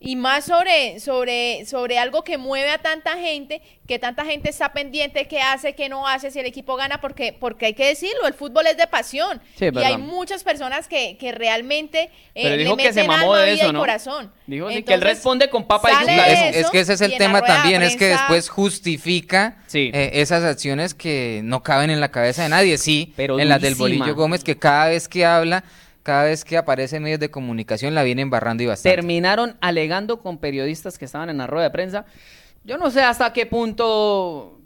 y 0.00 0.14
más 0.14 0.44
sobre, 0.44 1.00
sobre, 1.00 1.66
sobre 1.66 1.98
algo 1.98 2.22
que 2.22 2.38
mueve 2.38 2.70
a 2.70 2.78
tanta 2.78 3.16
gente, 3.18 3.60
que 3.86 3.98
tanta 3.98 4.24
gente 4.24 4.48
está 4.48 4.72
pendiente, 4.72 5.26
qué 5.26 5.40
hace, 5.40 5.74
qué 5.74 5.88
no 5.88 6.06
hace, 6.06 6.30
si 6.30 6.38
el 6.38 6.46
equipo 6.46 6.76
gana, 6.76 7.00
porque, 7.00 7.32
porque 7.32 7.66
hay 7.66 7.74
que 7.74 7.86
decirlo, 7.86 8.26
el 8.28 8.34
fútbol 8.34 8.68
es 8.68 8.76
de 8.76 8.86
pasión. 8.86 9.40
Sí, 9.56 9.66
y 9.72 9.78
hay 9.78 9.98
muchas 9.98 10.44
personas 10.44 10.86
que, 10.86 11.16
que 11.18 11.32
realmente 11.32 12.10
eh, 12.34 12.42
Pero 12.42 12.50
le 12.56 12.62
dijo 12.62 12.76
que 12.76 12.92
se 12.92 13.02
meten 13.02 13.06
mamó 13.08 13.34
alma, 13.34 13.38
de 13.44 13.52
vida 13.52 13.62
eso, 13.62 13.70
y 13.70 13.72
¿no? 13.72 13.78
corazón. 13.80 14.32
Dijo 14.46 14.68
que 14.68 14.94
él 14.94 15.00
responde 15.00 15.50
con 15.50 15.66
papa 15.66 15.90
y 15.90 16.08
Es, 16.08 16.56
es 16.56 16.70
que 16.70 16.80
ese 16.80 16.92
es 16.92 17.00
y 17.00 17.04
el 17.04 17.16
tema 17.18 17.42
también, 17.42 17.82
es 17.82 17.96
que 17.96 18.06
después 18.06 18.48
justifica 18.48 19.56
Sí. 19.66 19.90
eh, 19.92 20.10
esas 20.14 20.44
acciones 20.44 20.94
que 20.94 21.40
no 21.42 21.62
caben 21.62 21.90
en 21.90 22.00
la 22.00 22.10
cabeza 22.10 22.44
de 22.44 22.50
nadie. 22.50 22.78
Sí, 22.78 23.12
Pero 23.16 23.38
en 23.40 23.48
las 23.48 23.60
del. 23.60 23.74
Bolillo 23.74 24.14
Gómez, 24.14 24.44
que 24.44 24.56
cada 24.58 24.88
vez 24.88 25.08
que 25.08 25.24
habla, 25.24 25.64
cada 26.08 26.24
vez 26.24 26.42
que 26.42 26.56
aparece 26.56 26.96
en 26.96 27.02
medios 27.02 27.20
de 27.20 27.30
comunicación, 27.30 27.94
la 27.94 28.02
viene 28.02 28.22
embarrando 28.22 28.62
y 28.62 28.66
bastante. 28.66 28.96
terminaron 28.96 29.58
alegando 29.60 30.20
con 30.20 30.38
periodistas 30.38 30.96
que 30.96 31.04
estaban 31.04 31.28
en 31.28 31.36
la 31.36 31.46
rueda 31.46 31.64
de 31.64 31.70
prensa. 31.70 32.06
Yo 32.64 32.78
no 32.78 32.90
sé 32.90 33.02
hasta 33.02 33.30
qué 33.34 33.44
punto. 33.44 34.57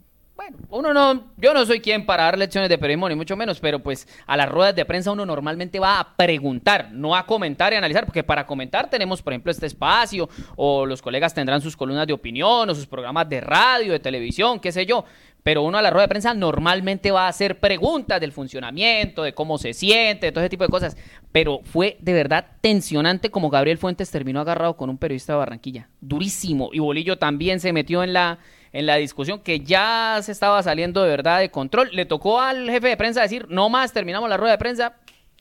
Bueno, 0.42 0.58
uno 0.70 0.92
no, 0.92 1.24
yo 1.36 1.54
no 1.54 1.64
soy 1.64 1.78
quien 1.78 2.04
para 2.04 2.24
dar 2.24 2.36
lecciones 2.36 2.68
de 2.68 2.76
periodismo, 2.76 3.08
ni 3.08 3.14
mucho 3.14 3.36
menos, 3.36 3.60
pero 3.60 3.78
pues 3.80 4.08
a 4.26 4.36
las 4.36 4.48
ruedas 4.48 4.74
de 4.74 4.84
prensa 4.84 5.12
uno 5.12 5.24
normalmente 5.24 5.78
va 5.78 6.00
a 6.00 6.16
preguntar, 6.16 6.90
no 6.90 7.14
a 7.14 7.26
comentar 7.26 7.72
y 7.72 7.76
analizar, 7.76 8.04
porque 8.04 8.24
para 8.24 8.44
comentar 8.44 8.90
tenemos, 8.90 9.22
por 9.22 9.32
ejemplo, 9.32 9.52
este 9.52 9.66
espacio, 9.66 10.28
o 10.56 10.84
los 10.84 11.00
colegas 11.00 11.32
tendrán 11.32 11.60
sus 11.60 11.76
columnas 11.76 12.08
de 12.08 12.12
opinión, 12.12 12.68
o 12.68 12.74
sus 12.74 12.88
programas 12.88 13.28
de 13.28 13.40
radio, 13.40 13.92
de 13.92 14.00
televisión, 14.00 14.58
qué 14.58 14.72
sé 14.72 14.84
yo. 14.84 15.04
Pero 15.44 15.62
uno 15.62 15.78
a 15.78 15.82
la 15.82 15.90
rueda 15.90 16.06
de 16.06 16.08
prensa 16.08 16.34
normalmente 16.34 17.12
va 17.12 17.26
a 17.26 17.28
hacer 17.28 17.60
preguntas 17.60 18.20
del 18.20 18.32
funcionamiento, 18.32 19.22
de 19.22 19.34
cómo 19.34 19.58
se 19.58 19.74
siente, 19.74 20.26
de 20.26 20.32
todo 20.32 20.42
ese 20.42 20.50
tipo 20.50 20.64
de 20.64 20.70
cosas. 20.70 20.96
Pero 21.30 21.60
fue 21.64 21.96
de 22.00 22.12
verdad 22.12 22.46
tensionante 22.60 23.30
como 23.30 23.50
Gabriel 23.50 23.78
Fuentes 23.78 24.10
terminó 24.10 24.40
agarrado 24.40 24.76
con 24.76 24.90
un 24.90 24.98
periodista 24.98 25.32
de 25.32 25.38
Barranquilla. 25.38 25.88
Durísimo. 26.00 26.70
Y 26.72 26.78
Bolillo 26.78 27.18
también 27.18 27.58
se 27.58 27.72
metió 27.72 28.04
en 28.04 28.12
la, 28.12 28.38
en 28.72 28.86
la 28.86 28.96
discusión 28.96 29.40
que 29.40 29.60
ya 29.60 30.18
se 30.22 30.32
estaba 30.32 30.62
saliendo 30.62 31.02
de 31.02 31.10
verdad 31.10 31.38
de 31.40 31.50
control. 31.50 31.90
Le 31.92 32.06
tocó 32.06 32.40
al 32.40 32.68
jefe 32.70 32.88
de 32.88 32.96
prensa 32.96 33.22
decir, 33.22 33.46
no 33.48 33.68
más, 33.68 33.92
terminamos 33.92 34.28
la 34.30 34.36
rueda 34.36 34.52
de 34.52 34.58
prensa, 34.58 34.94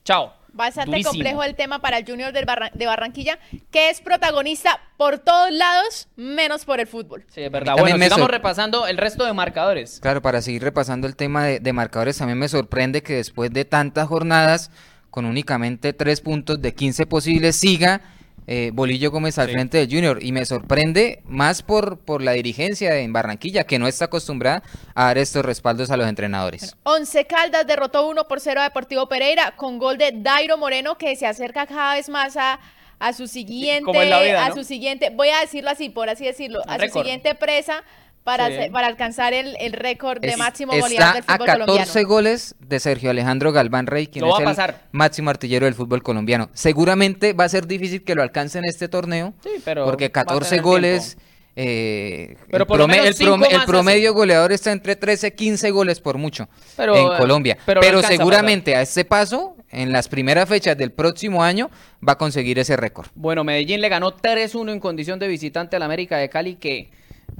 chao. 0.04 0.34
Bastante 0.54 0.90
Durísimo. 0.90 1.12
complejo 1.12 1.42
el 1.44 1.54
tema 1.54 1.78
para 1.78 1.96
el 1.96 2.04
Junior 2.04 2.30
del 2.30 2.44
Barra- 2.44 2.70
de 2.74 2.84
Barranquilla, 2.84 3.38
que 3.70 3.88
es 3.88 4.02
protagonista 4.02 4.80
por 4.98 5.18
todos 5.18 5.50
lados, 5.50 6.08
menos 6.16 6.66
por 6.66 6.78
el 6.78 6.86
fútbol. 6.86 7.24
Sí, 7.30 7.40
es 7.40 7.50
verdad. 7.50 7.74
Bueno, 7.78 7.96
me 7.96 8.04
sigamos 8.04 8.24
sor- 8.26 8.30
repasando 8.32 8.86
el 8.86 8.98
resto 8.98 9.24
de 9.24 9.32
marcadores. 9.32 9.98
Claro, 10.02 10.20
para 10.20 10.42
seguir 10.42 10.62
repasando 10.62 11.06
el 11.06 11.16
tema 11.16 11.46
de, 11.46 11.58
de 11.58 11.72
marcadores, 11.72 12.18
también 12.18 12.38
me 12.38 12.50
sorprende 12.50 13.02
que 13.02 13.14
después 13.14 13.50
de 13.50 13.64
tantas 13.64 14.06
jornadas, 14.08 14.70
con 15.08 15.24
únicamente 15.24 15.94
tres 15.94 16.20
puntos 16.20 16.60
de 16.60 16.74
15 16.74 17.06
posibles, 17.06 17.56
siga 17.56 18.02
eh, 18.46 18.70
Bolillo 18.72 19.10
Gómez 19.10 19.38
al 19.38 19.46
Sí. 19.46 19.52
frente 19.52 19.78
del 19.78 19.88
Junior. 19.88 20.22
Y 20.22 20.32
me 20.32 20.44
sorprende 20.46 21.20
más 21.26 21.62
por, 21.62 21.98
por 21.98 22.22
la 22.22 22.32
dirigencia 22.32 22.96
en 22.98 23.12
Barranquilla, 23.12 23.64
que 23.64 23.78
no 23.78 23.86
está 23.86 24.06
acostumbrada 24.06 24.62
a 24.94 25.04
dar 25.06 25.18
estos 25.18 25.44
respaldos 25.44 25.90
a 25.90 25.96
los 25.96 26.08
entrenadores. 26.08 26.76
Once 26.82 27.24
Caldas 27.26 27.66
derrotó 27.66 28.08
1 28.08 28.26
por 28.28 28.40
0 28.40 28.60
a 28.60 28.64
Deportivo 28.64 29.08
Pereira 29.08 29.54
con 29.56 29.78
gol 29.78 29.98
de 29.98 30.12
Dairo 30.14 30.56
Moreno 30.58 30.98
que 30.98 31.14
se 31.16 31.26
acerca 31.26 31.66
cada 31.66 31.94
vez 31.94 32.08
más 32.08 32.36
a, 32.36 32.58
a 32.98 33.12
su 33.12 33.26
siguiente, 33.26 33.90
vida, 33.90 34.44
a 34.46 34.48
¿no? 34.50 34.54
su 34.54 34.64
siguiente, 34.64 35.10
voy 35.10 35.28
a 35.28 35.40
decirlo 35.40 35.70
así, 35.70 35.88
por 35.88 36.08
así 36.08 36.24
decirlo, 36.24 36.60
a 36.66 36.78
su 36.78 36.88
siguiente 36.92 37.34
presa 37.34 37.82
para, 38.24 38.48
Sí. 38.48 38.70
para 38.70 38.86
alcanzar 38.86 39.34
el, 39.34 39.56
el 39.58 39.72
récord 39.72 40.20
de 40.20 40.28
Es- 40.28 40.38
máximo 40.38 40.72
está 40.72 40.86
goleador 40.86 41.14
del 41.14 41.22
a 41.26 41.32
fútbol 41.34 41.46
14 41.46 41.66
colombiano. 41.66 42.08
goles 42.08 42.54
de 42.60 42.80
Sergio 42.80 43.10
Alejandro 43.10 43.52
Galván 43.52 43.86
Rey, 43.86 44.06
quien 44.06 44.24
Lo 44.24 44.28
es 44.28 44.34
va 44.34 44.36
a 44.38 44.40
el 44.40 44.44
pasar. 44.56 44.82
máximo 44.92 45.30
artillero 45.30 45.66
del 45.66 45.74
fútbol 45.74 46.02
colombiano. 46.02 46.48
Seguramente 46.52 47.32
va 47.32 47.44
a 47.44 47.48
ser 47.48 47.66
difícil 47.66 48.04
que 48.04 48.14
lo 48.14 48.22
alcance 48.22 48.58
en 48.58 48.64
este 48.64 48.88
torneo, 48.88 49.34
Sí, 49.42 49.50
pero 49.64 49.84
porque 49.84 50.04
va 50.04 50.08
a 50.08 50.24
14 50.24 50.48
tener 50.50 50.62
goles... 50.62 51.18
eh, 51.56 52.36
Pero 52.50 52.64
el, 52.68 52.88
menos 52.88 53.06
el 53.20 53.26
prome- 53.26 53.48
el 53.52 53.64
promedio 53.66 54.14
goleador 54.14 54.52
está 54.52 54.72
entre 54.72 54.96
13 54.96 55.34
15 55.34 55.70
goles 55.70 56.00
por 56.00 56.16
mucho 56.16 56.48
Pero, 56.76 56.96
en 56.96 57.06
eh, 57.12 57.16
Colombia. 57.18 57.58
pero 57.66 57.80
Pero, 57.80 57.98
alcanza 57.98 58.14
a 58.14 58.16
seguramente 58.16 58.74
a 58.76 58.80
este 58.82 59.04
paso, 59.04 59.56
en 59.70 59.92
las 59.92 60.08
primeras 60.08 60.48
fechas 60.48 60.76
del 60.78 60.92
próximo 60.92 61.42
año, 61.42 61.70
va 62.06 62.12
a 62.12 62.18
conseguir 62.18 62.58
ese 62.58 62.76
récord. 62.76 63.08
Bueno, 63.14 63.42
Medellín 63.44 63.80
le 63.80 63.88
ganó 63.88 64.12
3-1 64.16 64.70
en 64.72 64.80
condición 64.80 65.18
de 65.18 65.28
visitante 65.28 65.76
al 65.76 65.82
América 65.82 66.16
de 66.18 66.28
Cali, 66.28 66.54
que 66.56 66.90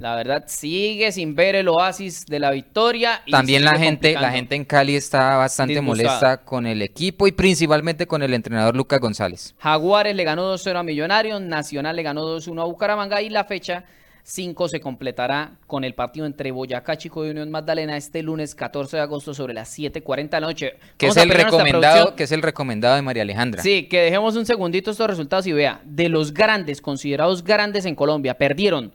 la 0.03 0.15
verdad 0.15 0.43
sigue 0.47 1.13
sin 1.13 1.33
ver 1.33 1.55
el 1.55 1.69
oasis 1.69 2.25
de 2.25 2.37
la 2.37 2.51
victoria. 2.51 3.21
y 3.25 3.31
También 3.31 3.63
la 3.63 3.79
gente, 3.79 4.13
la 4.13 4.31
gente 4.31 4.53
en 4.53 4.65
Cali 4.65 4.97
está 4.97 5.37
bastante 5.37 5.75
Disgustada. 5.75 6.09
molesta 6.09 6.37
con 6.43 6.67
el 6.67 6.81
equipo 6.81 7.25
y 7.25 7.31
principalmente 7.31 8.05
con 8.05 8.21
el 8.21 8.33
entrenador 8.33 8.75
Lucas 8.75 8.99
González. 8.99 9.55
Jaguares 9.59 10.13
le 10.13 10.25
ganó 10.25 10.53
2-0 10.53 10.77
a 10.77 10.83
Millonarios, 10.83 11.39
Nacional 11.39 11.95
le 11.95 12.03
ganó 12.03 12.23
2-1 12.25 12.61
a 12.61 12.65
Bucaramanga 12.65 13.21
y 13.21 13.29
la 13.29 13.45
fecha 13.45 13.85
5 14.23 14.67
se 14.67 14.81
completará 14.81 15.51
con 15.67 15.85
el 15.85 15.95
partido 15.95 16.25
entre 16.25 16.51
Boyacá 16.51 16.97
Chico 16.97 17.25
y 17.25 17.29
Unión 17.29 17.49
Magdalena 17.49 17.95
este 17.95 18.21
lunes 18.23 18.55
14 18.55 18.97
de 18.97 19.03
agosto 19.03 19.33
sobre 19.33 19.53
las 19.53 19.77
7.40 19.77 20.29
de 20.29 20.41
la 20.41 20.47
noche. 20.47 20.73
Que 20.97 21.07
es 21.07 21.15
el 21.15 21.29
recomendado, 21.29 22.15
que 22.15 22.23
es 22.23 22.31
el 22.33 22.41
recomendado 22.41 22.95
de 22.95 23.01
María 23.01 23.23
Alejandra. 23.23 23.63
Sí, 23.63 23.83
que 23.83 24.01
dejemos 24.01 24.35
un 24.35 24.45
segundito 24.45 24.91
estos 24.91 25.07
resultados 25.07 25.47
y 25.47 25.53
vea, 25.53 25.79
de 25.85 26.09
los 26.09 26.33
grandes, 26.33 26.81
considerados 26.81 27.41
grandes 27.41 27.85
en 27.85 27.95
Colombia, 27.95 28.33
perdieron 28.33 28.91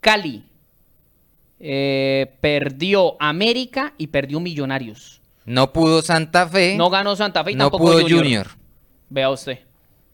Cali, 0.00 0.44
eh, 1.60 2.36
perdió 2.40 3.16
América 3.20 3.94
y 3.98 4.08
perdió 4.08 4.40
Millonarios. 4.40 5.20
No 5.44 5.72
pudo 5.72 6.02
Santa 6.02 6.46
Fe, 6.46 6.76
No 6.76 6.90
ganó 6.90 7.16
Santa 7.16 7.42
Fe 7.42 7.52
y 7.52 7.54
no 7.54 7.64
tampoco 7.64 7.84
pudo 7.84 8.00
Junior. 8.02 8.18
Junior. 8.18 8.46
Vea 9.08 9.30
usted. 9.30 9.60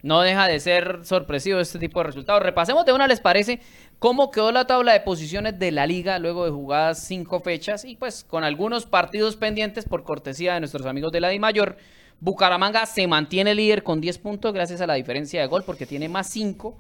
No 0.03 0.21
deja 0.21 0.47
de 0.47 0.61
ser 0.61 1.01
sorpresivo 1.03 1.61
este 1.61 1.79
tipo 1.79 1.99
de 1.99 2.05
resultados. 2.05 2.43
Repasemos 2.43 2.85
de 2.85 2.93
una, 2.93 3.09
¿les 3.09 3.21
parece? 3.21 3.61
Cómo 3.99 4.31
quedó 4.31 4.53
la 4.53 4.67
tabla 4.67 4.93
de 4.93 5.01
posiciones 5.01 5.59
de 5.59 5.73
la 5.73 5.87
liga 5.87 6.19
luego 6.19 6.45
de 6.45 6.51
jugadas 6.51 7.03
cinco 7.07 7.41
fechas 7.41 7.87
y 7.87 7.97
pues 7.97 8.23
con 8.23 8.45
algunos 8.45 8.85
partidos 8.85 9.37
pendientes 9.37 9.87
por 9.87 10.05
cortesía 10.05 10.55
de 10.55 10.61
nuestros 10.61 10.85
amigos 10.85 11.11
de 11.11 11.21
la 11.21 11.31
Di 11.31 11.39
Mayor. 11.39 11.79
Bucaramanga 12.21 12.85
se 12.87 13.07
mantiene 13.07 13.55
líder 13.55 13.83
con 13.83 14.01
10 14.01 14.19
puntos 14.19 14.53
gracias 14.53 14.81
a 14.81 14.87
la 14.87 14.95
diferencia 14.95 15.41
de 15.41 15.47
gol 15.47 15.65
porque 15.65 15.87
tiene 15.87 16.09
más 16.09 16.29
5. 16.29 16.79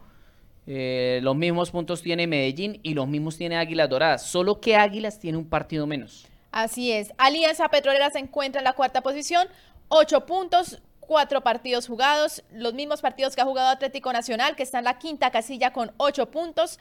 Los 0.66 1.36
mismos 1.36 1.70
puntos 1.70 2.02
tiene 2.02 2.26
Medellín 2.26 2.80
y 2.82 2.94
los 2.94 3.06
mismos 3.06 3.36
tiene 3.36 3.56
Águilas 3.56 3.88
Doradas. 3.88 4.26
Solo 4.26 4.60
que 4.60 4.76
Águilas 4.76 5.18
tiene 5.18 5.38
un 5.38 5.48
partido 5.48 5.86
menos. 5.86 6.26
Así 6.52 6.92
es. 6.92 7.12
Alianza 7.18 7.68
Petrolera 7.68 8.10
se 8.10 8.20
encuentra 8.20 8.60
en 8.60 8.64
la 8.64 8.74
cuarta 8.74 9.02
posición, 9.02 9.48
ocho 9.88 10.24
puntos, 10.24 10.80
cuatro 11.00 11.42
partidos 11.42 11.86
jugados, 11.86 12.44
los 12.52 12.74
mismos 12.74 13.00
partidos 13.00 13.34
que 13.34 13.42
ha 13.42 13.44
jugado 13.44 13.68
Atlético 13.68 14.12
Nacional, 14.12 14.56
que 14.56 14.62
está 14.62 14.78
en 14.78 14.84
la 14.84 14.98
quinta 14.98 15.30
casilla 15.30 15.72
con 15.72 15.92
ocho 15.96 16.30
puntos. 16.30 16.78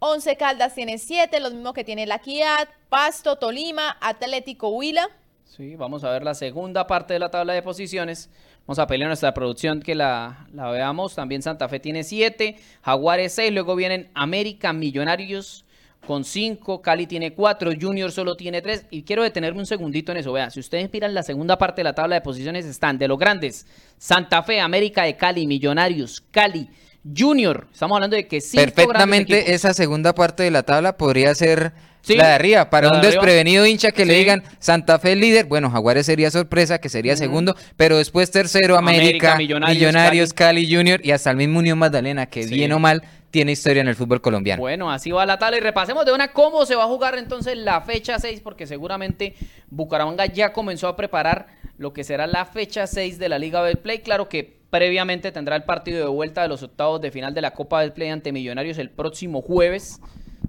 Once 0.00 0.36
Caldas 0.36 0.74
tiene 0.74 0.98
siete, 0.98 1.40
los 1.40 1.54
mismos 1.54 1.72
que 1.72 1.84
tiene 1.84 2.06
La 2.06 2.16
Equidad, 2.16 2.68
Pasto, 2.88 3.36
Tolima, 3.36 3.96
Atlético 4.00 4.68
Huila. 4.68 5.08
Sí, 5.44 5.76
vamos 5.76 6.04
a 6.04 6.10
ver 6.10 6.24
la 6.24 6.34
segunda 6.34 6.86
parte 6.86 7.14
de 7.14 7.20
la 7.20 7.30
tabla 7.30 7.52
de 7.52 7.62
posiciones. 7.62 8.28
Vamos 8.66 8.78
a 8.78 8.86
pelear 8.86 9.08
nuestra 9.08 9.34
producción 9.34 9.80
que 9.82 9.94
la, 9.94 10.46
la 10.52 10.70
veamos. 10.70 11.14
También 11.14 11.42
Santa 11.42 11.68
Fe 11.68 11.80
tiene 11.80 12.02
7, 12.02 12.56
Jaguares 12.82 13.34
6, 13.34 13.52
luego 13.52 13.76
vienen 13.76 14.10
América, 14.14 14.72
Millonarios 14.72 15.64
con 16.06 16.24
5, 16.24 16.80
Cali 16.82 17.06
tiene 17.06 17.34
4, 17.34 17.72
Junior 17.80 18.12
solo 18.12 18.36
tiene 18.36 18.62
3. 18.62 18.86
Y 18.90 19.02
quiero 19.02 19.22
detenerme 19.22 19.60
un 19.60 19.66
segundito 19.66 20.12
en 20.12 20.18
eso. 20.18 20.32
Vean, 20.32 20.50
si 20.50 20.60
ustedes 20.60 20.90
miran 20.92 21.14
la 21.14 21.22
segunda 21.22 21.58
parte 21.58 21.80
de 21.80 21.84
la 21.84 21.94
tabla 21.94 22.14
de 22.14 22.20
posiciones, 22.20 22.64
están 22.64 22.98
de 22.98 23.08
los 23.08 23.18
grandes: 23.18 23.66
Santa 23.98 24.42
Fe, 24.42 24.60
América 24.60 25.04
de 25.04 25.16
Cali, 25.16 25.46
Millonarios, 25.46 26.22
Cali, 26.30 26.68
Junior. 27.16 27.66
Estamos 27.72 27.96
hablando 27.96 28.16
de 28.16 28.26
que 28.26 28.40
grandes 28.40 28.56
Perfectamente 28.56 29.54
esa 29.54 29.74
segunda 29.74 30.14
parte 30.14 30.42
de 30.42 30.50
la 30.50 30.62
tabla 30.62 30.96
podría 30.96 31.34
ser 31.34 31.72
Sí, 32.04 32.16
la 32.16 32.28
de 32.28 32.34
arriba. 32.34 32.70
Para 32.70 32.88
un 32.88 32.92
de 32.92 32.98
arriba. 32.98 33.12
desprevenido 33.12 33.66
hincha 33.66 33.90
que 33.90 34.04
le 34.04 34.14
digan 34.14 34.42
Santa 34.58 34.98
Fe 34.98 35.16
líder, 35.16 35.46
bueno, 35.46 35.70
Jaguares 35.70 36.06
sería 36.06 36.30
sorpresa, 36.30 36.78
que 36.78 36.88
sería 36.88 37.16
segundo, 37.16 37.56
pero 37.76 37.96
después 37.96 38.30
tercero 38.30 38.76
América, 38.76 39.32
América, 39.32 39.36
Millonarios, 39.36 39.76
Millonarios, 39.78 40.32
Cali. 40.32 40.72
Junior 40.72 41.00
y 41.02 41.12
hasta 41.12 41.30
el 41.30 41.36
mismo 41.36 41.58
Unión 41.60 41.78
Magdalena, 41.78 42.26
que 42.26 42.44
Sí. 42.44 42.54
bien 42.54 42.72
o 42.72 42.78
mal 42.78 43.02
tiene 43.30 43.52
historia 43.52 43.80
en 43.80 43.88
el 43.88 43.96
fútbol 43.96 44.20
colombiano. 44.20 44.60
Bueno, 44.60 44.92
así 44.92 45.10
va 45.10 45.26
la 45.26 45.38
tabla 45.38 45.56
y 45.56 45.60
repasemos 45.60 46.04
de 46.06 46.12
una 46.12 46.28
cómo 46.28 46.66
se 46.66 46.76
va 46.76 46.84
a 46.84 46.86
jugar 46.86 47.18
entonces 47.18 47.56
la 47.56 47.80
fecha 47.80 48.18
6, 48.18 48.40
porque 48.40 48.66
seguramente 48.66 49.34
Bucaramanga 49.70 50.26
ya 50.26 50.52
comenzó 50.52 50.86
a 50.88 50.96
preparar 50.96 51.46
lo 51.76 51.92
que 51.92 52.04
será 52.04 52.26
la 52.26 52.44
fecha 52.44 52.86
6 52.86 53.18
de 53.18 53.28
la 53.28 53.38
Liga 53.38 53.60
Betplay. 53.62 54.02
Claro 54.02 54.28
que 54.28 54.58
previamente 54.70 55.32
tendrá 55.32 55.56
el 55.56 55.64
partido 55.64 55.98
de 55.98 56.06
vuelta 56.10 56.42
de 56.42 56.48
los 56.48 56.62
octavos 56.62 57.00
de 57.00 57.10
final 57.10 57.34
de 57.34 57.40
la 57.40 57.52
Copa 57.52 57.80
Betplay 57.80 58.10
ante 58.10 58.30
Millonarios 58.30 58.78
el 58.78 58.90
próximo 58.90 59.42
jueves, 59.42 60.00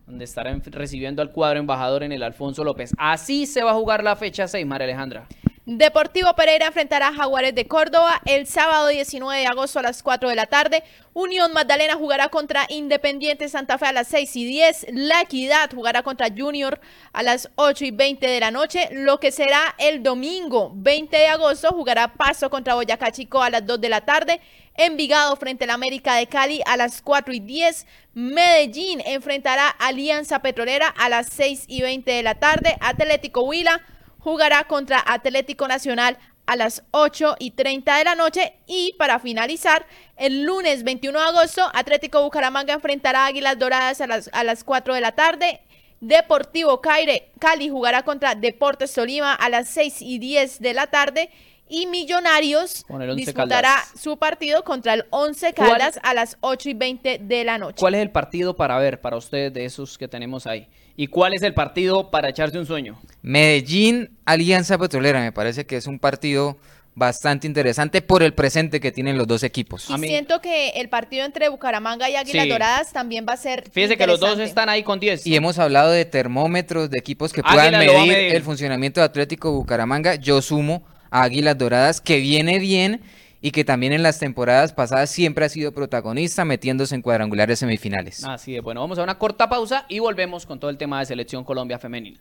donde 0.08 0.26
estarán 0.26 0.62
recibiendo 0.64 1.22
al 1.22 1.32
cuadro 1.32 1.60
embajador 1.60 2.04
en 2.04 2.12
el 2.12 2.24
Alfonso 2.24 2.64
López. 2.64 2.92
Así 2.98 3.46
se 3.46 3.64
va 3.64 3.72
a 3.72 3.76
jugar 3.76 4.04
la 4.04 4.16
fecha 4.16 4.48
6, 4.48 4.66
María 4.66 4.86
Alejandra. 4.86 5.28
Deportivo 5.68 6.32
Pereira 6.36 6.68
enfrentará 6.68 7.08
a 7.08 7.14
Jaguares 7.14 7.56
de 7.56 7.66
Córdoba 7.66 8.22
el 8.26 8.46
sábado 8.46 8.90
19 8.90 9.40
de 9.40 9.48
agosto 9.48 9.80
a 9.80 9.82
las 9.82 10.04
4 10.04 10.30
de 10.30 10.36
la 10.36 10.46
tarde. 10.46 10.84
Unión 11.14 11.54
Magdalena 11.54 11.96
jugará 11.96 12.30
contra 12.30 12.68
Independiente 12.70 13.50
Santa 13.50 13.80
Fe 13.80 13.88
a 13.88 13.92
las 13.92 14.08
6 14.10 14.36
y 14.36 14.46
10. 14.46 14.88
La 14.92 15.22
Equidad 15.22 15.72
jugará 15.74 16.04
contra 16.04 16.28
Junior 16.30 16.80
a 17.14 17.24
las 17.24 17.50
8 17.56 17.86
y 17.86 17.90
20 17.90 18.28
de 18.28 18.40
la 18.40 18.52
noche. 18.52 18.90
Lo 18.92 19.20
que 19.20 19.32
será 19.32 19.74
el 19.80 20.04
domingo 20.04 20.72
20 20.76 21.18
de 21.18 21.28
agosto 21.30 21.70
jugará 21.70 22.14
Paso 22.14 22.52
contra 22.52 22.76
Boyacá 22.76 23.12
Chico 23.12 23.42
a 23.42 23.50
las 23.50 23.66
2 23.66 23.82
de 23.82 23.90
la 23.90 24.02
tarde. 24.02 24.42
Envigado 24.78 25.36
frente 25.38 25.64
al 25.64 25.70
América 25.70 26.16
de 26.16 26.28
Cali 26.28 26.62
a 26.66 26.76
las 26.76 27.02
4 27.02 27.34
y 27.34 27.40
10. 27.40 27.88
Medellín 28.14 29.02
enfrentará 29.06 29.70
Alianza 29.70 30.40
Petrolera 30.40 30.90
a 30.90 31.08
las 31.08 31.28
6 31.30 31.64
y 31.68 31.82
20 31.82 32.12
de 32.12 32.24
la 32.24 32.36
tarde. 32.36 32.76
Atlético 32.82 33.44
Huila 33.44 33.82
jugará 34.20 34.66
contra 34.66 35.02
Atlético 35.06 35.68
Nacional 35.70 36.18
a 36.46 36.58
las 36.58 36.84
8 36.92 37.38
y 37.40 37.52
30 37.52 37.98
de 37.98 38.04
la 38.04 38.16
noche. 38.16 38.54
Y 38.68 38.96
para 39.00 39.20
finalizar, 39.20 39.86
el 40.18 40.44
lunes 40.44 40.84
21 40.84 41.20
de 41.20 41.26
agosto, 41.26 41.70
Atlético 41.74 42.22
Bucaramanga 42.22 42.74
enfrentará 42.74 43.26
Águilas 43.28 43.58
Doradas 43.58 44.02
a 44.02 44.08
las, 44.08 44.30
a 44.34 44.44
las 44.44 44.66
4 44.66 44.94
de 44.94 45.02
la 45.02 45.14
tarde. 45.14 45.62
Deportivo 46.02 46.82
Caire, 46.82 47.32
Cali 47.40 47.70
jugará 47.70 48.04
contra 48.04 48.36
Deportes 48.36 48.94
Tolima 48.94 49.34
a 49.34 49.50
las 49.50 49.70
6 49.70 50.02
y 50.02 50.20
10 50.20 50.60
de 50.60 50.74
la 50.74 50.88
tarde. 50.88 51.30
Y 51.68 51.88
Millonarios 51.88 52.84
Con 52.88 53.02
el 53.02 53.10
Once 53.10 53.26
disputará 53.26 53.76
Caldas. 53.86 54.00
su 54.02 54.18
partido 54.18 54.64
contra 54.64 54.94
el 54.94 55.06
11 55.10 55.54
¿Cuál? 55.54 55.70
Caldas 55.72 56.00
a 56.04 56.14
las 56.14 56.38
8 56.42 56.70
y 56.70 56.74
20 56.76 57.20
de 57.24 57.44
la 57.44 57.58
noche. 57.58 57.78
¿Cuál 57.80 57.96
es 57.96 58.02
el 58.02 58.12
partido 58.12 58.56
para 58.56 58.78
ver 58.78 59.02
para 59.02 59.18
ustedes 59.18 59.52
de 59.54 59.66
esos 59.66 59.98
que 59.98 60.08
tenemos 60.08 60.46
ahí? 60.46 60.68
¿Y 60.96 61.08
cuál 61.08 61.34
es 61.34 61.42
el 61.42 61.54
partido 61.54 62.12
para 62.12 62.30
echarse 62.30 62.58
un 62.60 62.66
sueño? 62.68 63.00
Medellín, 63.22 64.12
Alianza 64.26 64.78
Petrolera, 64.78 65.20
me 65.20 65.32
parece 65.32 65.66
que 65.66 65.76
es 65.78 65.88
un 65.88 66.00
partido 66.00 66.58
bastante 66.98 67.46
interesante 67.48 68.02
por 68.02 68.24
el 68.24 68.34
presente 68.34 68.80
que 68.80 68.92
tienen 68.94 69.18
los 69.18 69.28
dos 69.28 69.44
equipos. 69.44 69.90
Y 69.90 69.94
A 69.94 69.98
mí- 69.98 70.08
siento 70.08 70.40
que 70.40 70.70
el 70.70 70.88
partido 70.88 71.26
entre 71.26 71.50
Bucaramanga 71.50 72.10
y 72.10 72.16
Águilas 72.16 72.44
Sí. 72.44 72.50
Doradas 72.50 72.94
también 72.94 73.26
va 73.28 73.34
a 73.34 73.38
ser. 73.38 73.70
Fíjese 73.70 73.98
que 73.98 74.08
los 74.08 74.22
dos 74.22 74.40
están 74.40 74.70
ahí 74.70 74.84
con 74.84 75.02
10. 75.02 75.28
Y 75.28 75.36
hemos 75.36 75.60
hablado 75.60 75.92
de 75.92 76.06
termómetros, 76.06 76.90
de 76.90 76.98
equipos 76.98 77.34
que 77.34 77.44
puedan 77.44 77.72
medir, 77.78 78.08
medir. 78.08 78.36
el 78.36 78.44
funcionamiento 78.44 79.02
de 79.02 79.06
Atlético 79.08 79.52
Bucaramanga. 79.52 80.16
Yo 80.16 80.42
sumo 80.42 80.84
a 81.12 81.24
Águilas 81.24 81.58
Doradas, 81.58 82.02
que 82.02 82.20
viene 82.20 82.60
bien 82.60 83.02
y 83.42 83.52
que 83.52 83.64
también 83.64 83.94
en 83.94 84.02
las 84.02 84.20
temporadas 84.20 84.74
pasadas 84.74 85.10
siempre 85.10 85.46
ha 85.46 85.50
sido 85.50 85.72
protagonista 85.72 86.46
metiéndose 86.46 86.96
en 86.96 87.02
cuadrangulares 87.02 87.60
semifinales. 87.60 88.24
Así 88.24 88.56
es, 88.56 88.64
bueno, 88.64 88.82
vamos 88.82 88.98
a 88.98 89.04
una 89.04 89.20
corta 89.20 89.48
pausa 89.50 89.86
y 89.88 90.00
volvemos 90.00 90.46
con 90.46 90.60
todo 90.60 90.72
el 90.72 90.78
tema 90.78 91.00
de 91.00 91.06
selección 91.06 91.44
Colombia 91.44 91.78
femenina. 91.78 92.20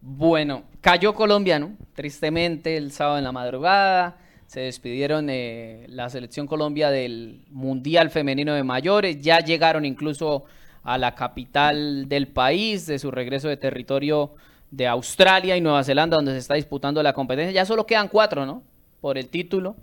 Bueno, 0.00 0.62
cayó 0.80 1.14
colombiano, 1.14 1.72
tristemente, 1.94 2.76
el 2.76 2.92
sábado 2.92 3.18
en 3.18 3.24
la 3.24 3.32
madrugada. 3.32 4.21
Se 4.52 4.60
despidieron 4.60 5.30
eh, 5.30 5.86
la 5.88 6.10
selección 6.10 6.46
Colombia 6.46 6.90
del 6.90 7.40
Mundial 7.48 8.10
Femenino 8.10 8.52
de 8.52 8.62
Mayores. 8.62 9.22
Ya 9.22 9.38
llegaron 9.38 9.86
incluso 9.86 10.44
a 10.82 10.98
la 10.98 11.14
capital 11.14 12.06
del 12.06 12.28
país, 12.28 12.84
de 12.84 12.98
su 12.98 13.10
regreso 13.10 13.48
de 13.48 13.56
territorio 13.56 14.34
de 14.70 14.86
Australia 14.86 15.56
y 15.56 15.62
Nueva 15.62 15.82
Zelanda, 15.84 16.16
donde 16.16 16.32
se 16.32 16.38
está 16.38 16.52
disputando 16.52 17.02
la 17.02 17.14
competencia. 17.14 17.50
Ya 17.50 17.64
solo 17.64 17.86
quedan 17.86 18.08
cuatro, 18.08 18.44
¿no? 18.44 18.62
Por 19.00 19.16
el 19.16 19.28
título. 19.28 19.74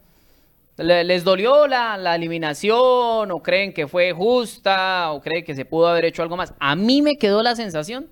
¿Les 0.77 1.23
dolió 1.23 1.65
la, 1.65 1.97
la, 1.97 2.13
eliminación 2.13 3.31
o 3.31 3.41
creen 3.41 3.73
que 3.73 3.87
fue 3.87 4.13
justa 4.13 5.11
o 5.13 5.19
creen 5.19 5.43
que 5.43 5.55
se 5.55 5.65
pudo 5.65 5.87
haber 5.87 6.05
hecho 6.05 6.21
algo 6.21 6.37
más? 6.37 6.53
A 6.59 6.75
mí 6.75 7.01
me 7.01 7.17
quedó 7.17 7.41
la 7.41 7.55
sensación 7.55 8.05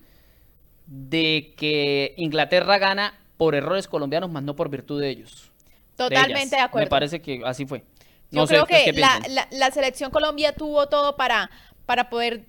de 0.87 1.53
que 1.55 2.15
Inglaterra 2.17 2.79
gana 2.79 3.13
por 3.37 3.53
errores 3.53 3.87
colombianos, 3.87 4.31
más 4.31 4.41
no 4.41 4.55
por 4.55 4.69
virtud 4.69 4.99
de 4.99 5.09
ellos. 5.11 5.51
Totalmente 5.97 6.55
de, 6.55 6.61
acuerdo. 6.61 6.85
Me 6.85 6.89
parece 6.89 7.21
que 7.21 7.41
así 7.43 7.65
fue. 7.65 7.83
No 8.31 8.43
Yo 8.43 8.47
creo 8.47 8.65
que 8.65 8.93
la, 8.93 9.21
la, 9.29 9.47
la, 9.51 9.71
selección 9.71 10.11
Colombia 10.11 10.53
tuvo 10.53 10.87
todo 10.87 11.17
para, 11.17 11.49
para 11.85 12.09
poder 12.09 12.45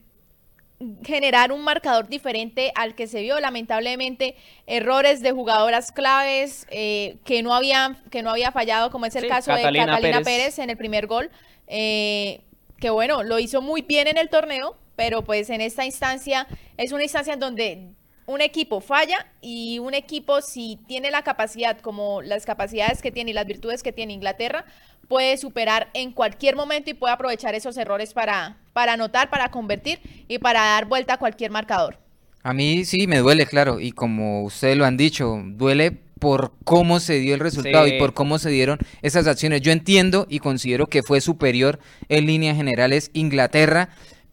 generar 1.04 1.50
un 1.50 1.62
marcador 1.62 2.08
diferente 2.08 2.72
al 2.74 2.94
que 2.94 3.06
se 3.06 3.20
vio. 3.22 3.40
Lamentablemente, 3.40 4.36
errores 4.66 5.20
de 5.20 5.32
jugadoras 5.32 5.92
claves 5.92 6.66
eh, 6.70 7.16
que, 7.24 7.42
no 7.42 7.54
habían, 7.54 7.96
que 8.10 8.22
no 8.22 8.30
había 8.30 8.52
fallado, 8.52 8.90
como 8.90 9.06
es 9.06 9.16
el 9.16 9.28
caso 9.28 9.52
de 9.52 9.62
Catalina 9.62 10.20
Pérez. 10.22 10.58
en 10.58 10.70
el 10.70 10.76
primer 10.76 11.06
gol. 11.06 11.30
Eh, 11.66 12.42
que 12.78 12.90
bueno, 12.90 13.24
lo 13.24 13.38
hizo 13.38 13.60
muy 13.60 13.82
bien 13.82 14.06
en 14.06 14.18
el 14.18 14.28
torneo, 14.28 14.76
pero 14.94 15.22
pues 15.22 15.50
en 15.50 15.60
esta 15.60 15.84
instancia 15.84 16.46
es 16.76 16.92
una 16.92 17.02
instancia 17.02 17.34
en 17.34 17.40
donde 17.40 17.88
un 18.28 18.42
equipo 18.42 18.82
falla 18.82 19.26
y 19.40 19.78
un 19.78 19.94
equipo 19.94 20.42
si 20.42 20.78
tiene 20.86 21.10
la 21.10 21.22
capacidad, 21.22 21.80
como 21.80 22.20
las 22.20 22.44
capacidades 22.44 23.00
que 23.00 23.10
tiene 23.10 23.30
y 23.30 23.34
las 23.34 23.46
virtudes 23.46 23.82
que 23.82 23.90
tiene 23.90 24.12
Inglaterra, 24.12 24.66
puede 25.08 25.38
superar 25.38 25.88
en 25.94 26.12
cualquier 26.12 26.54
momento 26.54 26.90
y 26.90 26.94
puede 26.94 27.14
aprovechar 27.14 27.54
esos 27.54 27.78
errores 27.78 28.12
para, 28.12 28.58
para 28.74 28.92
anotar, 28.92 29.30
para 29.30 29.50
convertir 29.50 30.00
y 30.28 30.38
para 30.38 30.60
dar 30.60 30.84
vuelta 30.84 31.14
a 31.14 31.16
cualquier 31.16 31.50
marcador. 31.50 31.98
A 32.42 32.52
mí 32.52 32.84
sí 32.84 33.06
me 33.06 33.18
duele, 33.18 33.46
claro, 33.46 33.80
y 33.80 33.92
como 33.92 34.42
ustedes 34.44 34.76
lo 34.76 34.84
han 34.84 34.98
dicho, 34.98 35.42
duele 35.42 35.90
por 35.90 36.52
cómo 36.64 37.00
se 37.00 37.20
dio 37.20 37.32
el 37.32 37.40
resultado 37.40 37.86
y 37.86 37.98
por 37.98 38.12
cómo 38.12 38.38
se 38.38 38.50
dieron 38.50 38.78
esas 39.00 39.26
acciones. 39.26 39.62
Yo 39.62 39.72
entiendo 39.72 40.26
y 40.28 40.40
considero 40.40 40.88
que 40.88 41.02
fue 41.02 41.22
superior 41.22 41.78
en 42.10 42.26
líneas 42.26 42.56
generales 42.56 43.10
Inglaterra 43.14 43.88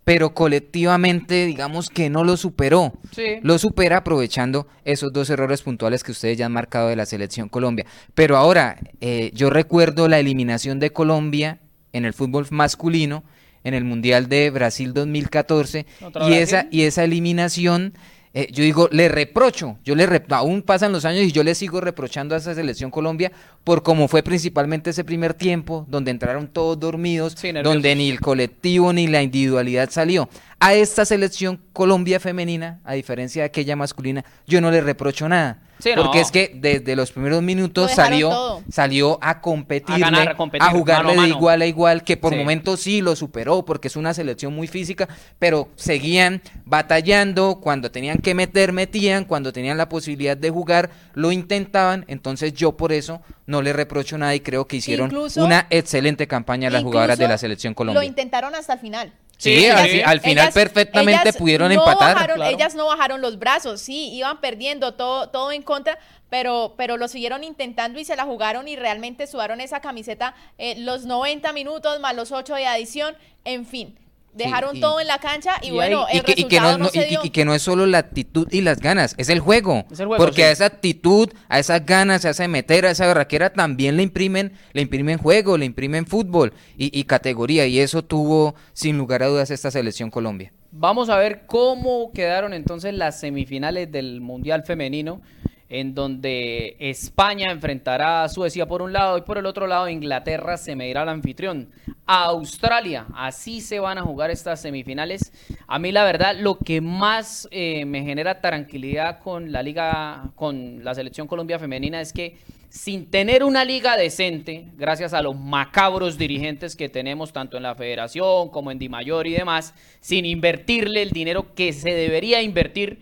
pero 0.06 0.34
colectivamente 0.34 1.46
digamos 1.46 1.90
que 1.90 2.10
no 2.10 2.24
lo 2.24 2.38
superó. 2.38 2.94
Lo 3.42 3.58
supera 3.58 3.98
aprovechando 3.98 4.68
esos 4.86 5.12
dos 5.12 5.30
errores 5.32 5.64
puntuales 5.64 6.04
que 6.04 6.12
ustedes 6.12 6.38
ya 6.38 6.46
han 6.46 6.54
marcado 6.54 6.90
de 6.90 6.96
la 6.96 7.08
selección 7.08 7.50
Colombia. 7.50 7.86
Pero 8.14 8.38
ahora, 8.38 8.78
eh, 9.02 9.32
yo 9.34 9.50
recuerdo 9.50 10.08
la 10.08 10.20
eliminación 10.20 10.80
de 10.80 10.92
Colombia 10.92 11.60
en 11.92 12.06
el 12.06 12.14
fútbol 12.14 12.46
masculino 12.52 13.24
en 13.66 13.74
el 13.74 13.84
Mundial 13.84 14.30
de 14.30 14.52
Brasil 14.52 14.94
2014 14.94 15.88
y 16.28 16.34
esa, 16.34 16.68
y 16.70 16.84
esa 16.84 17.04
eliminación 17.04 17.94
eh, 18.38 18.50
yo 18.52 18.66
digo, 18.66 18.90
le 18.92 19.08
reprocho, 19.08 19.78
yo 19.86 19.96
le 19.96 20.06
aún 20.32 20.62
pasan 20.62 20.92
los 20.92 21.06
años 21.06 21.24
y 21.24 21.32
yo 21.32 21.42
le 21.42 21.56
sigo 21.56 21.80
reprochando 21.80 22.36
a 22.36 22.38
esa 22.38 22.54
selección 22.54 22.92
Colombia 22.92 23.32
por 23.64 23.82
cómo 23.82 24.10
fue 24.10 24.24
principalmente 24.24 24.90
ese 24.90 25.06
primer 25.06 25.34
tiempo, 25.34 25.86
donde 25.88 26.12
entraron 26.12 26.50
todos 26.50 26.78
dormidos, 26.78 27.38
donde 27.64 27.96
ni 27.96 28.10
el 28.10 28.20
colectivo 28.20 28.92
ni 28.92 29.08
la 29.08 29.24
individualidad 29.24 29.90
salió. 29.90 30.28
A 30.60 30.74
esta 30.74 31.06
selección 31.06 31.60
Colombia 31.74 32.20
femenina, 32.20 32.80
a 32.84 32.94
diferencia 32.94 33.44
de 33.44 33.48
aquella 33.48 33.76
masculina, 33.76 34.24
yo 34.48 34.62
no 34.62 34.72
le 34.72 34.82
reprocho 34.82 35.28
nada. 35.28 35.62
Porque 35.96 36.22
es 36.22 36.32
que 36.32 36.52
desde 36.56 36.96
los 36.96 37.12
primeros 37.12 37.44
minutos 37.44 37.92
salió, 37.92 38.64
salió 38.72 39.20
a 39.22 39.42
competir, 39.42 40.04
a, 40.04 40.72
jugarle 40.72 41.16
de 41.16 41.28
igual 41.28 41.62
a 41.62 41.66
igual, 41.66 42.04
que 42.04 42.18
por 42.18 42.36
momentos 42.36 42.80
sí 42.80 43.02
lo 43.02 43.16
superó, 43.16 43.66
porque 43.66 43.90
es 43.90 43.96
una 43.96 44.14
selección 44.14 44.56
muy 44.56 44.68
física, 44.68 45.08
pero 45.38 45.70
seguían 45.76 46.42
batallando, 46.64 47.60
cuando 47.62 47.92
tenían 47.92 48.20
que 48.20 48.34
meter, 48.34 48.72
metían, 48.72 49.26
cuando 49.26 49.52
tenían 49.52 49.78
la 49.78 49.90
posibilidad 49.90 50.38
de 50.38 50.50
jugar, 50.50 50.90
lo 51.14 51.32
intentaban, 51.32 52.06
entonces 52.08 52.54
yo 52.54 52.78
por 52.78 52.94
eso 52.94 53.22
no 53.46 53.62
le 53.62 53.74
reprocho 53.74 54.18
nada 54.18 54.34
y 54.34 54.40
creo 54.40 54.66
que 54.66 54.78
hicieron 54.78 55.14
una 55.36 55.68
excelente 55.70 56.28
campaña 56.28 56.70
las 56.70 56.84
jugadoras 56.84 57.20
de 57.20 57.28
la 57.28 57.38
selección 57.38 57.74
Colombia. 57.74 58.02
Lo 58.02 58.08
intentaron 58.08 58.56
hasta 58.56 58.74
el 58.74 58.80
final. 58.80 59.14
Sí, 59.38 59.68
al, 59.68 60.20
final 60.22 60.52
perfectamente 60.54 61.34
pudieron 61.34 61.72
empatar. 61.72 62.32
Ellas 62.46 62.76
no 62.76 62.88
bajaron 62.88 63.22
los 63.22 63.38
brazos, 63.38 63.82
sí, 63.82 64.14
iban 64.14 64.40
perdiendo 64.40 64.94
todo, 64.94 65.30
todo 65.30 65.52
en 65.52 65.62
contra, 65.62 66.00
pero, 66.30 66.74
pero 66.78 66.98
lo 66.98 67.08
siguieron 67.08 67.44
intentando 67.44 68.00
y 68.00 68.06
se 68.06 68.16
la 68.16 68.24
jugaron 68.24 68.68
y 68.68 68.76
realmente 68.76 69.28
sudaron 69.28 69.62
esa 69.62 69.82
camiseta 69.82 70.36
eh, 70.58 70.76
los 70.80 71.06
90 71.06 71.54
minutos 71.54 72.00
más 72.00 72.16
los 72.16 72.32
8 72.32 72.56
de 72.56 72.68
adición, 72.68 73.16
en 73.44 73.66
fin. 73.66 73.98
Dejaron 74.36 74.80
todo 74.82 75.00
en 75.00 75.08
la 75.08 75.20
cancha 75.20 75.54
y, 75.62 75.72
bueno, 75.72 76.08
el 76.12 76.18
y 76.18 76.22
que, 76.44 76.60
no, 76.60 76.90
y, 77.24 77.30
que 77.30 77.46
no 77.46 77.54
es 77.56 77.62
solo 77.62 77.86
la 77.86 78.00
actitud 78.00 78.48
y 78.52 78.62
las 78.62 78.82
ganas, 78.82 79.16
es 79.18 79.30
el 79.30 79.40
juego. 79.40 79.86
porque 80.18 80.44
a 80.44 80.52
esa 80.52 80.66
actitud, 80.66 81.30
a 81.48 81.60
esas 81.60 81.86
ganas, 81.86 82.26
a 82.26 82.32
esa 82.32 82.46
meter, 82.48 82.86
a 82.86 82.92
esa 82.92 83.08
barraquera 83.08 83.54
también 83.54 83.96
le 83.96 84.04
imprimen, 84.04 84.52
le 84.74 84.82
imprimen 84.82 85.18
juego, 85.18 85.58
le 85.58 85.66
imprimen 85.66 86.06
fútbol 86.06 86.54
y, 86.76 87.04
categoría. 87.06 87.66
Y 87.66 87.80
eso 87.80 88.04
tuvo, 88.04 88.56
sin 88.74 88.98
lugar 88.98 89.24
a 89.24 89.28
dudas, 89.28 89.52
esta 89.52 89.72
selección 89.72 90.12
Colombia. 90.12 90.52
Vamos 90.72 91.08
a 91.08 91.18
ver 91.18 91.46
cómo 91.46 92.12
quedaron 92.12 92.54
entonces 92.54 92.94
las 92.94 93.20
semifinales 93.20 93.90
del 93.90 94.20
Mundial 94.20 94.64
Femenino 94.64 95.22
en 95.70 95.96
donde 95.96 96.76
España 96.80 97.52
enfrentará 97.52 98.24
a 98.24 98.30
Suecia 98.30 98.68
por 98.68 98.82
un 98.82 98.94
lado 98.94 99.18
y 99.18 99.22
por 99.22 99.38
el 99.38 99.46
otro 99.46 99.68
lado 99.68 99.90
Inglaterra 99.90 100.58
se 100.58 100.76
medirá 100.76 101.02
al 101.02 101.10
anfitrión. 101.10 101.70
A 102.06 102.26
Australia, 102.26 103.08
así 103.16 103.62
se 103.62 103.80
van 103.80 103.98
a 103.98 104.04
jugar 104.04 104.30
estas 104.30 104.62
semifinales. 104.62 105.34
A 105.68 105.80
mí 105.80 105.92
la 105.92 106.04
verdad 106.04 106.36
lo 106.38 106.58
que 106.60 106.82
más 106.82 107.48
eh, 107.52 107.86
me 107.86 108.04
genera 108.04 108.42
tranquilidad 108.42 109.20
con 109.20 109.52
la 109.52 109.64
liga, 109.64 110.32
con 110.36 110.84
la 110.84 110.94
selección 110.94 111.28
Colombia 111.28 111.58
femenina 111.58 112.00
es 112.00 112.14
que 112.14 112.38
sin 112.76 113.10
tener 113.10 113.44
una 113.46 113.64
liga 113.64 113.96
decente, 113.96 114.66
gracias 114.76 115.14
a 115.14 115.22
los 115.22 115.34
macabros 115.34 116.18
dirigentes 116.18 116.76
que 116.76 116.90
tenemos 116.90 117.32
tanto 117.32 117.56
en 117.56 117.64
la 117.64 117.74
federación 117.74 118.50
como 118.50 118.70
en 118.70 118.80
Di 118.80 118.90
Mayor 118.90 119.28
y 119.28 119.32
demás, 119.32 119.74
sin 120.02 120.26
invertirle 120.26 121.02
el 121.02 121.12
dinero 121.12 121.56
que 121.56 121.72
se 121.72 121.92
debería 121.92 122.42
invertir, 122.42 123.00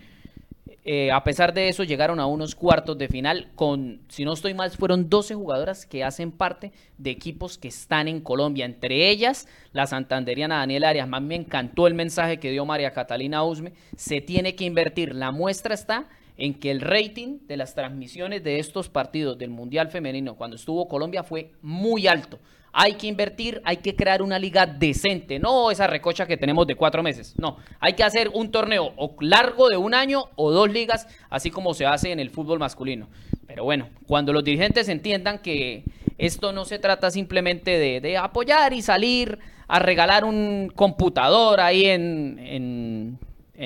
eh, 0.85 1.11
a 1.11 1.23
pesar 1.23 1.53
de 1.53 1.69
eso, 1.69 1.83
llegaron 1.83 2.19
a 2.19 2.25
unos 2.25 2.55
cuartos 2.55 2.97
de 2.97 3.07
final 3.07 3.51
con, 3.55 4.01
si 4.09 4.25
no 4.25 4.33
estoy 4.33 4.53
mal, 4.53 4.69
fueron 4.71 5.09
12 5.09 5.33
jugadoras 5.35 5.85
que 5.85 6.03
hacen 6.03 6.31
parte 6.31 6.73
de 6.97 7.11
equipos 7.11 7.57
que 7.57 7.69
están 7.69 8.09
en 8.09 8.19
Colombia. 8.19 8.65
Entre 8.65 9.09
ellas, 9.09 9.47
la 9.71 9.87
santanderiana 9.87 10.57
Daniela 10.57 10.89
Arias. 10.89 11.07
Más 11.07 11.21
me 11.21 11.35
encantó 11.35 11.87
el 11.87 11.93
mensaje 11.93 12.37
que 12.37 12.51
dio 12.51 12.65
María 12.65 12.91
Catalina 12.91 13.43
Usme. 13.43 13.73
Se 13.95 14.19
tiene 14.19 14.55
que 14.55 14.65
invertir. 14.65 15.15
La 15.15 15.31
muestra 15.31 15.73
está 15.73 16.09
en 16.35 16.53
que 16.55 16.71
el 16.71 16.81
rating 16.81 17.39
de 17.47 17.57
las 17.57 17.75
transmisiones 17.75 18.43
de 18.43 18.59
estos 18.59 18.89
partidos 18.89 19.37
del 19.37 19.51
Mundial 19.51 19.89
Femenino 19.89 20.35
cuando 20.35 20.57
estuvo 20.57 20.89
Colombia 20.89 21.23
fue 21.23 21.53
muy 21.61 22.07
alto. 22.07 22.39
Hay 22.75 22.95
que 22.95 23.05
invertir, 23.05 23.62
hay 23.63 23.77
que 23.77 23.95
crear 23.95 24.23
una 24.23 24.39
liga 24.39 24.65
decente, 24.65 25.38
no 25.38 25.69
esa 25.69 25.86
recocha 25.86 26.25
que 26.25 26.38
tenemos 26.38 26.65
de 26.65 26.75
cuatro 26.75 27.03
meses. 27.03 27.36
No, 27.38 27.57
hay 27.79 27.93
que 27.93 28.03
hacer 28.03 28.29
un 28.33 28.51
torneo 28.51 28.93
o 28.97 29.15
largo 29.19 29.69
de 29.69 29.77
un 29.77 29.93
año 29.93 30.25
o 30.36 30.51
dos 30.51 30.71
ligas, 30.71 31.07
así 31.29 31.51
como 31.51 31.75
se 31.75 31.86
hace 31.86 32.12
en 32.12 32.19
el 32.19 32.31
fútbol 32.31 32.57
masculino. 32.57 33.09
Pero 33.45 33.63
bueno, 33.63 33.89
cuando 34.07 34.33
los 34.33 34.43
dirigentes 34.43 34.89
entiendan 34.89 35.38
que 35.38 35.83
esto 36.17 36.51
no 36.51 36.65
se 36.65 36.79
trata 36.79 37.12
simplemente 37.12 37.77
de, 37.77 38.17
apoyar 38.17 38.73
y 38.73 38.81
salir 38.81 39.38
a 39.67 39.77
regalar 39.77 40.25
un 40.25 40.71
computador 40.75 41.62
ahí 41.62 41.86
en 41.86 43.19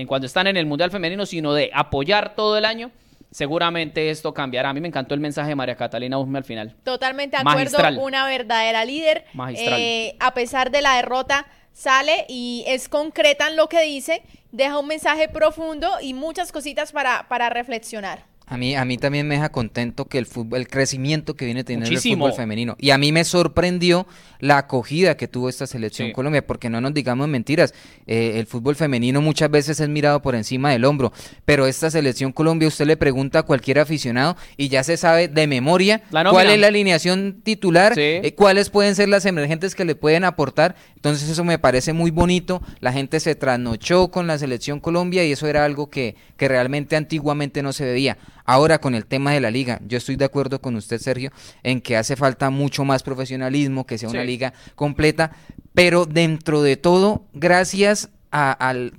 cuando 0.05 0.27
están 0.27 0.47
en 0.47 0.57
el 0.57 0.65
Mundial 0.65 0.91
Femenino, 0.91 1.25
sino 1.25 1.53
de 1.53 1.71
apoyar 1.73 2.35
todo 2.35 2.57
el 2.57 2.65
año 2.65 2.91
seguramente 3.31 4.09
esto 4.09 4.33
cambiará. 4.33 4.69
A 4.69 4.73
mí 4.73 4.81
me 4.81 4.87
encantó 4.87 5.13
el 5.13 5.19
mensaje 5.19 5.49
de 5.49 5.55
María 5.55 5.75
Catalina 5.75 6.17
Usme 6.17 6.37
al 6.37 6.43
final. 6.43 6.75
Totalmente 6.83 7.37
de 7.37 7.43
acuerdo, 7.47 8.01
una 8.01 8.25
verdadera 8.25 8.85
líder. 8.85 9.25
Eh, 9.55 10.15
a 10.19 10.33
pesar 10.33 10.71
de 10.71 10.81
la 10.81 10.95
derrota, 10.95 11.47
sale 11.73 12.25
y 12.27 12.63
es 12.67 12.89
concreta 12.89 13.47
en 13.47 13.55
lo 13.55 13.69
que 13.69 13.81
dice, 13.83 14.23
deja 14.51 14.79
un 14.79 14.87
mensaje 14.87 15.29
profundo 15.29 15.89
y 16.01 16.13
muchas 16.13 16.51
cositas 16.51 16.91
para, 16.91 17.27
para 17.27 17.49
reflexionar. 17.49 18.25
A 18.49 18.57
mí, 18.57 18.75
a 18.75 18.85
mí 18.85 18.97
también 18.97 19.27
me 19.27 19.35
deja 19.35 19.49
contento 19.49 20.05
que 20.05 20.17
el 20.17 20.25
fútbol, 20.25 20.59
el 20.59 20.67
crecimiento 20.69 21.35
que 21.35 21.43
viene 21.43 21.65
teniendo 21.65 21.89
el 21.89 21.99
fútbol 21.99 22.31
femenino. 22.31 22.77
Y 22.79 22.91
a 22.91 22.97
mí 22.97 23.11
me 23.11 23.25
sorprendió 23.25 24.07
la 24.39 24.57
acogida 24.57 25.17
que 25.17 25.27
tuvo 25.27 25.49
esta 25.49 25.67
selección 25.67 26.11
Colombia, 26.11 26.45
porque 26.45 26.69
no 26.69 26.79
nos 26.79 26.93
digamos 26.93 27.27
mentiras, 27.27 27.73
eh, 28.05 28.33
el 28.39 28.45
fútbol 28.45 28.75
femenino 28.75 29.21
muchas 29.21 29.51
veces 29.51 29.79
es 29.81 29.89
mirado 29.89 30.21
por 30.21 30.33
encima 30.35 30.71
del 30.71 30.85
hombro, 30.85 31.11
pero 31.43 31.67
esta 31.67 31.91
selección 31.91 32.31
Colombia 32.31 32.69
usted 32.69 32.85
le 32.85 32.95
pregunta 32.95 33.39
a 33.39 33.43
cualquier 33.43 33.79
aficionado 33.79 34.37
y 34.55 34.69
ya 34.69 34.83
se 34.83 34.95
sabe 34.95 35.27
de 35.27 35.47
memoria 35.47 36.01
cuál 36.09 36.49
es 36.49 36.59
la 36.59 36.67
alineación 36.67 37.41
titular, 37.43 37.93
eh, 37.97 38.33
cuáles 38.35 38.69
pueden 38.69 38.95
ser 38.95 39.09
las 39.09 39.25
emergentes 39.25 39.75
que 39.75 39.85
le 39.85 39.95
pueden 39.95 40.23
aportar. 40.23 40.75
Entonces 40.95 41.29
eso 41.29 41.43
me 41.43 41.59
parece 41.59 41.93
muy 41.93 42.11
bonito, 42.11 42.61
la 42.79 42.93
gente 42.93 43.19
se 43.19 43.35
trasnochó 43.35 44.09
con 44.09 44.27
la 44.27 44.37
selección 44.37 44.79
Colombia 44.79 45.25
y 45.25 45.31
eso 45.31 45.47
era 45.47 45.65
algo 45.65 45.89
que, 45.89 46.15
que 46.37 46.47
realmente 46.47 46.95
antiguamente 46.95 47.61
no 47.61 47.73
se 47.73 47.85
veía. 47.85 48.17
Ahora 48.47 48.79
con 48.79 48.95
el 48.95 49.05
tema 49.05 49.33
de 49.33 49.41
la 49.41 49.51
liga, 49.51 49.79
yo 49.85 49.97
estoy 49.97 50.15
de 50.15 50.23
acuerdo 50.25 50.61
con 50.61 50.75
usted, 50.77 50.99
Sergio, 50.99 51.31
en 51.63 51.81
que 51.81 51.97
hace 51.97 52.15
falta 52.15 52.49
mucho 52.49 52.85
más 52.85 53.03
profesionalismo, 53.03 53.85
que 53.85 53.97
sea 53.97 54.07
una 54.09 54.21
Sí. 54.21 54.27
liga 54.27 54.53
completa, 54.73 55.31
pero 55.73 56.05
dentro 56.05 56.63
de 56.63 56.77
todo, 56.77 57.25
gracias 57.33 58.09
a- 58.31 58.53
al 58.53 58.93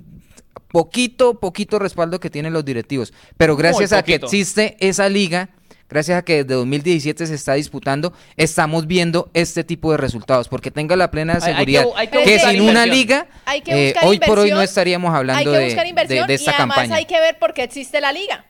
poquito, 0.71 1.39
poquito 1.39 1.79
respaldo 1.79 2.19
que 2.19 2.29
tienen 2.29 2.53
los 2.53 2.63
directivos, 2.63 3.11
pero 3.37 3.55
gracias 3.57 3.91
a 3.91 4.03
que 4.03 4.15
existe 4.15 4.77
esa 4.79 5.09
liga, 5.09 5.49
gracias 5.89 6.19
a 6.19 6.21
que 6.21 6.43
desde 6.43 6.53
2017 6.53 7.25
se 7.25 7.33
está 7.33 7.53
disputando, 7.55 8.13
estamos 8.37 8.85
viendo 8.85 9.31
este 9.33 9.63
tipo 9.63 9.89
de 9.91 9.97
resultados, 9.97 10.47
porque 10.47 10.69
tenga 10.69 10.95
la 10.95 11.09
plena 11.09 11.33
Hay- 11.33 11.39
hay 11.41 11.41
que 11.41 11.53
seguridad 11.55 11.85
hay 11.95 12.07
que 12.09 12.23
que, 12.23 12.39
sin 12.39 12.61
una 12.61 12.85
inversión. 12.85 12.89
liga, 12.95 13.27
Hay 13.45 13.61
que 13.61 13.89
eh, 13.89 13.95
hoy 14.03 14.19
por 14.19 14.37
hoy 14.37 14.51
no 14.51 14.61
estaríamos 14.61 15.09
hay 15.11 15.17
hablando 15.17 15.51
que 15.51 15.57
de, 15.57 15.63
de- 15.65 16.25
de 16.27 16.33
esta 16.35 16.51
y 16.51 16.53
además 16.53 16.77
campaña. 16.77 16.95
hay 16.97 17.05
que 17.05 17.19
ver 17.19 17.39
por 17.39 17.55
qué 17.55 17.63
existe 17.63 17.99
la 17.99 18.11
liga. 18.11 18.45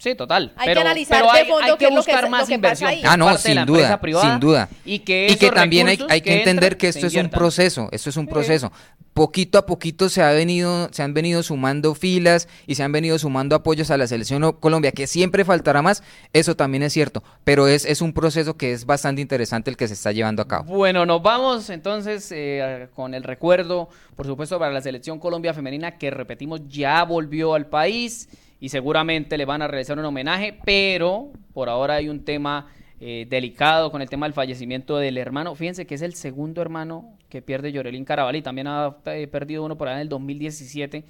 Sí, 0.00 0.14
total. 0.14 0.54
Hay 0.56 0.72
que 0.72 0.80
analizar 0.80 1.20
pero 1.20 1.30
de 1.30 1.38
hay, 1.40 1.46
fondo 1.46 1.72
hay 1.72 1.76
que 1.76 1.84
es 1.84 1.90
lo 1.90 1.96
que 1.96 2.10
buscar 2.12 2.24
es- 2.24 2.30
más 2.30 2.40
lo 2.40 2.46
que 2.46 2.54
inversión. 2.54 2.90
Ah, 3.04 3.18
no, 3.18 3.30
de 3.30 3.36
sin 3.36 3.66
duda, 3.66 4.00
sin 4.22 4.40
duda. 4.40 4.68
Y 4.82 5.00
que, 5.00 5.26
y 5.30 5.36
que 5.36 5.50
también 5.50 5.88
hay, 5.88 5.98
hay 6.08 6.22
que 6.22 6.38
entender 6.38 6.72
entran 6.72 6.78
que 6.78 6.88
esto 6.88 7.06
es 7.06 7.14
un 7.16 7.28
proceso, 7.28 7.88
esto 7.92 8.08
es 8.08 8.16
un 8.16 8.26
proceso. 8.26 8.72
Poquito 9.12 9.58
a 9.58 9.66
poquito 9.66 10.08
se 10.08 10.22
ha 10.22 10.30
venido, 10.32 10.88
se 10.90 11.02
han 11.02 11.12
venido 11.12 11.42
sumando 11.42 11.94
filas 11.94 12.48
y 12.66 12.76
se 12.76 12.82
han 12.82 12.92
venido 12.92 13.18
sumando 13.18 13.54
apoyos 13.56 13.90
a 13.90 13.98
la 13.98 14.06
selección 14.06 14.50
Colombia, 14.52 14.92
que 14.92 15.06
siempre 15.06 15.44
faltará 15.44 15.82
más, 15.82 16.02
eso 16.32 16.56
también 16.56 16.82
es 16.82 16.94
cierto, 16.94 17.22
pero 17.44 17.68
es, 17.68 17.84
es 17.84 18.00
un 18.00 18.14
proceso 18.14 18.56
que 18.56 18.72
es 18.72 18.86
bastante 18.86 19.20
interesante 19.20 19.68
el 19.68 19.76
que 19.76 19.86
se 19.86 19.92
está 19.94 20.12
llevando 20.12 20.40
a 20.40 20.48
cabo. 20.48 20.64
Bueno, 20.64 21.04
nos 21.04 21.22
vamos 21.22 21.68
entonces 21.68 22.32
eh, 22.34 22.88
con 22.94 23.12
el 23.12 23.22
recuerdo, 23.22 23.90
por 24.16 24.24
supuesto, 24.26 24.58
para 24.58 24.72
la 24.72 24.80
selección 24.80 25.18
Colombia 25.18 25.52
femenina 25.52 25.98
que 25.98 26.10
repetimos 26.10 26.62
ya 26.68 27.02
volvió 27.04 27.52
al 27.52 27.66
país 27.66 28.28
y 28.60 28.68
seguramente 28.68 29.36
le 29.38 29.44
van 29.44 29.62
a 29.62 29.68
realizar 29.68 29.98
un 29.98 30.04
homenaje, 30.04 30.58
pero 30.64 31.30
por 31.54 31.68
ahora 31.68 31.94
hay 31.94 32.08
un 32.08 32.24
tema 32.24 32.68
eh, 33.00 33.26
delicado 33.28 33.90
con 33.90 34.02
el 34.02 34.10
tema 34.10 34.26
del 34.26 34.34
fallecimiento 34.34 34.98
del 34.98 35.16
hermano. 35.16 35.54
Fíjense 35.54 35.86
que 35.86 35.94
es 35.94 36.02
el 36.02 36.14
segundo 36.14 36.60
hermano 36.60 37.14
que 37.30 37.40
pierde 37.40 37.72
Yorelín 37.72 38.04
Carabalí, 38.04 38.42
también 38.42 38.66
ha 38.66 38.96
eh, 39.06 39.26
perdido 39.28 39.64
uno 39.64 39.78
por 39.78 39.88
allá 39.88 39.96
en 39.96 40.02
el 40.02 40.08
2017. 40.10 41.04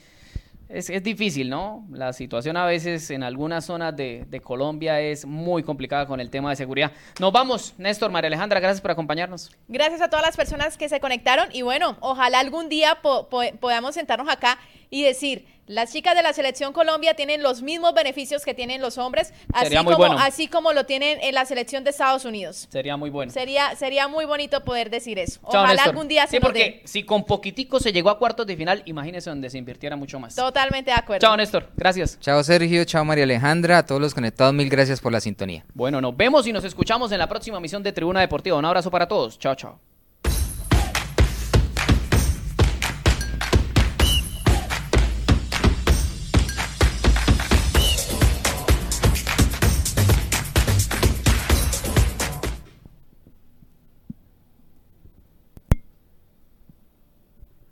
Es, 0.68 0.88
es 0.88 1.02
difícil, 1.02 1.50
¿no? 1.50 1.84
La 1.90 2.12
situación 2.12 2.56
a 2.56 2.64
veces 2.64 3.10
en 3.10 3.24
algunas 3.24 3.64
zonas 3.64 3.96
de, 3.96 4.24
de 4.28 4.40
Colombia 4.40 5.00
es 5.00 5.26
muy 5.26 5.64
complicada 5.64 6.06
con 6.06 6.20
el 6.20 6.30
tema 6.30 6.50
de 6.50 6.54
seguridad. 6.54 6.92
Nos 7.18 7.32
vamos, 7.32 7.74
Néstor, 7.76 8.12
María 8.12 8.28
Alejandra, 8.28 8.60
gracias 8.60 8.80
por 8.80 8.92
acompañarnos. 8.92 9.50
Gracias 9.66 10.00
a 10.00 10.08
todas 10.08 10.24
las 10.24 10.36
personas 10.36 10.76
que 10.76 10.88
se 10.88 11.00
conectaron 11.00 11.46
y 11.52 11.62
bueno, 11.62 11.96
ojalá 11.98 12.38
algún 12.38 12.68
día 12.68 12.98
po- 13.02 13.28
po- 13.28 13.42
podamos 13.58 13.96
sentarnos 13.96 14.28
acá 14.28 14.60
y 14.90 15.02
decir, 15.04 15.46
las 15.66 15.92
chicas 15.92 16.16
de 16.16 16.22
la 16.24 16.32
selección 16.32 16.72
Colombia 16.72 17.14
tienen 17.14 17.44
los 17.44 17.62
mismos 17.62 17.94
beneficios 17.94 18.44
que 18.44 18.54
tienen 18.54 18.80
los 18.82 18.98
hombres, 18.98 19.32
así 19.52 19.66
Sería 19.66 19.82
muy 19.84 19.94
como 19.94 20.06
bueno. 20.08 20.20
así 20.20 20.48
como 20.48 20.72
lo 20.72 20.84
tienen 20.84 21.18
en 21.22 21.32
la 21.32 21.44
selección 21.44 21.84
de 21.84 21.90
Estados 21.90 22.24
Unidos. 22.24 22.66
Sería 22.72 22.96
muy 22.96 23.08
bueno. 23.08 23.30
Sería 23.30 23.76
sería 23.76 24.08
muy 24.08 24.24
bonito 24.24 24.64
poder 24.64 24.90
decir 24.90 25.20
eso. 25.20 25.38
Chao, 25.42 25.62
Ojalá 25.62 25.74
Néstor. 25.74 25.88
algún 25.90 26.08
día 26.08 26.26
se 26.26 26.38
Sí, 26.38 26.40
porque 26.40 26.58
dé. 26.58 26.82
si 26.86 27.04
con 27.04 27.24
poquitico 27.24 27.78
se 27.78 27.92
llegó 27.92 28.10
a 28.10 28.18
cuartos 28.18 28.48
de 28.48 28.56
final, 28.56 28.82
imagínese 28.84 29.30
donde 29.30 29.48
se 29.48 29.58
invirtiera 29.58 29.94
mucho 29.94 30.18
más. 30.18 30.34
Totalmente 30.34 30.90
de 30.90 30.96
acuerdo. 30.96 31.20
Chao, 31.24 31.36
Néstor. 31.36 31.68
Gracias. 31.76 32.18
Chao 32.18 32.42
Sergio, 32.42 32.84
chao 32.84 33.04
María 33.04 33.22
Alejandra, 33.22 33.78
a 33.78 33.86
todos 33.86 34.00
los 34.00 34.12
conectados, 34.12 34.52
mil 34.52 34.68
gracias 34.68 35.00
por 35.00 35.12
la 35.12 35.20
sintonía. 35.20 35.64
Bueno, 35.72 36.00
nos 36.00 36.16
vemos 36.16 36.48
y 36.48 36.52
nos 36.52 36.64
escuchamos 36.64 37.12
en 37.12 37.18
la 37.20 37.28
próxima 37.28 37.58
emisión 37.58 37.84
de 37.84 37.92
Tribuna 37.92 38.18
Deportiva. 38.18 38.56
Un 38.56 38.64
abrazo 38.64 38.90
para 38.90 39.06
todos. 39.06 39.38
Chao, 39.38 39.54
chao. 39.54 39.89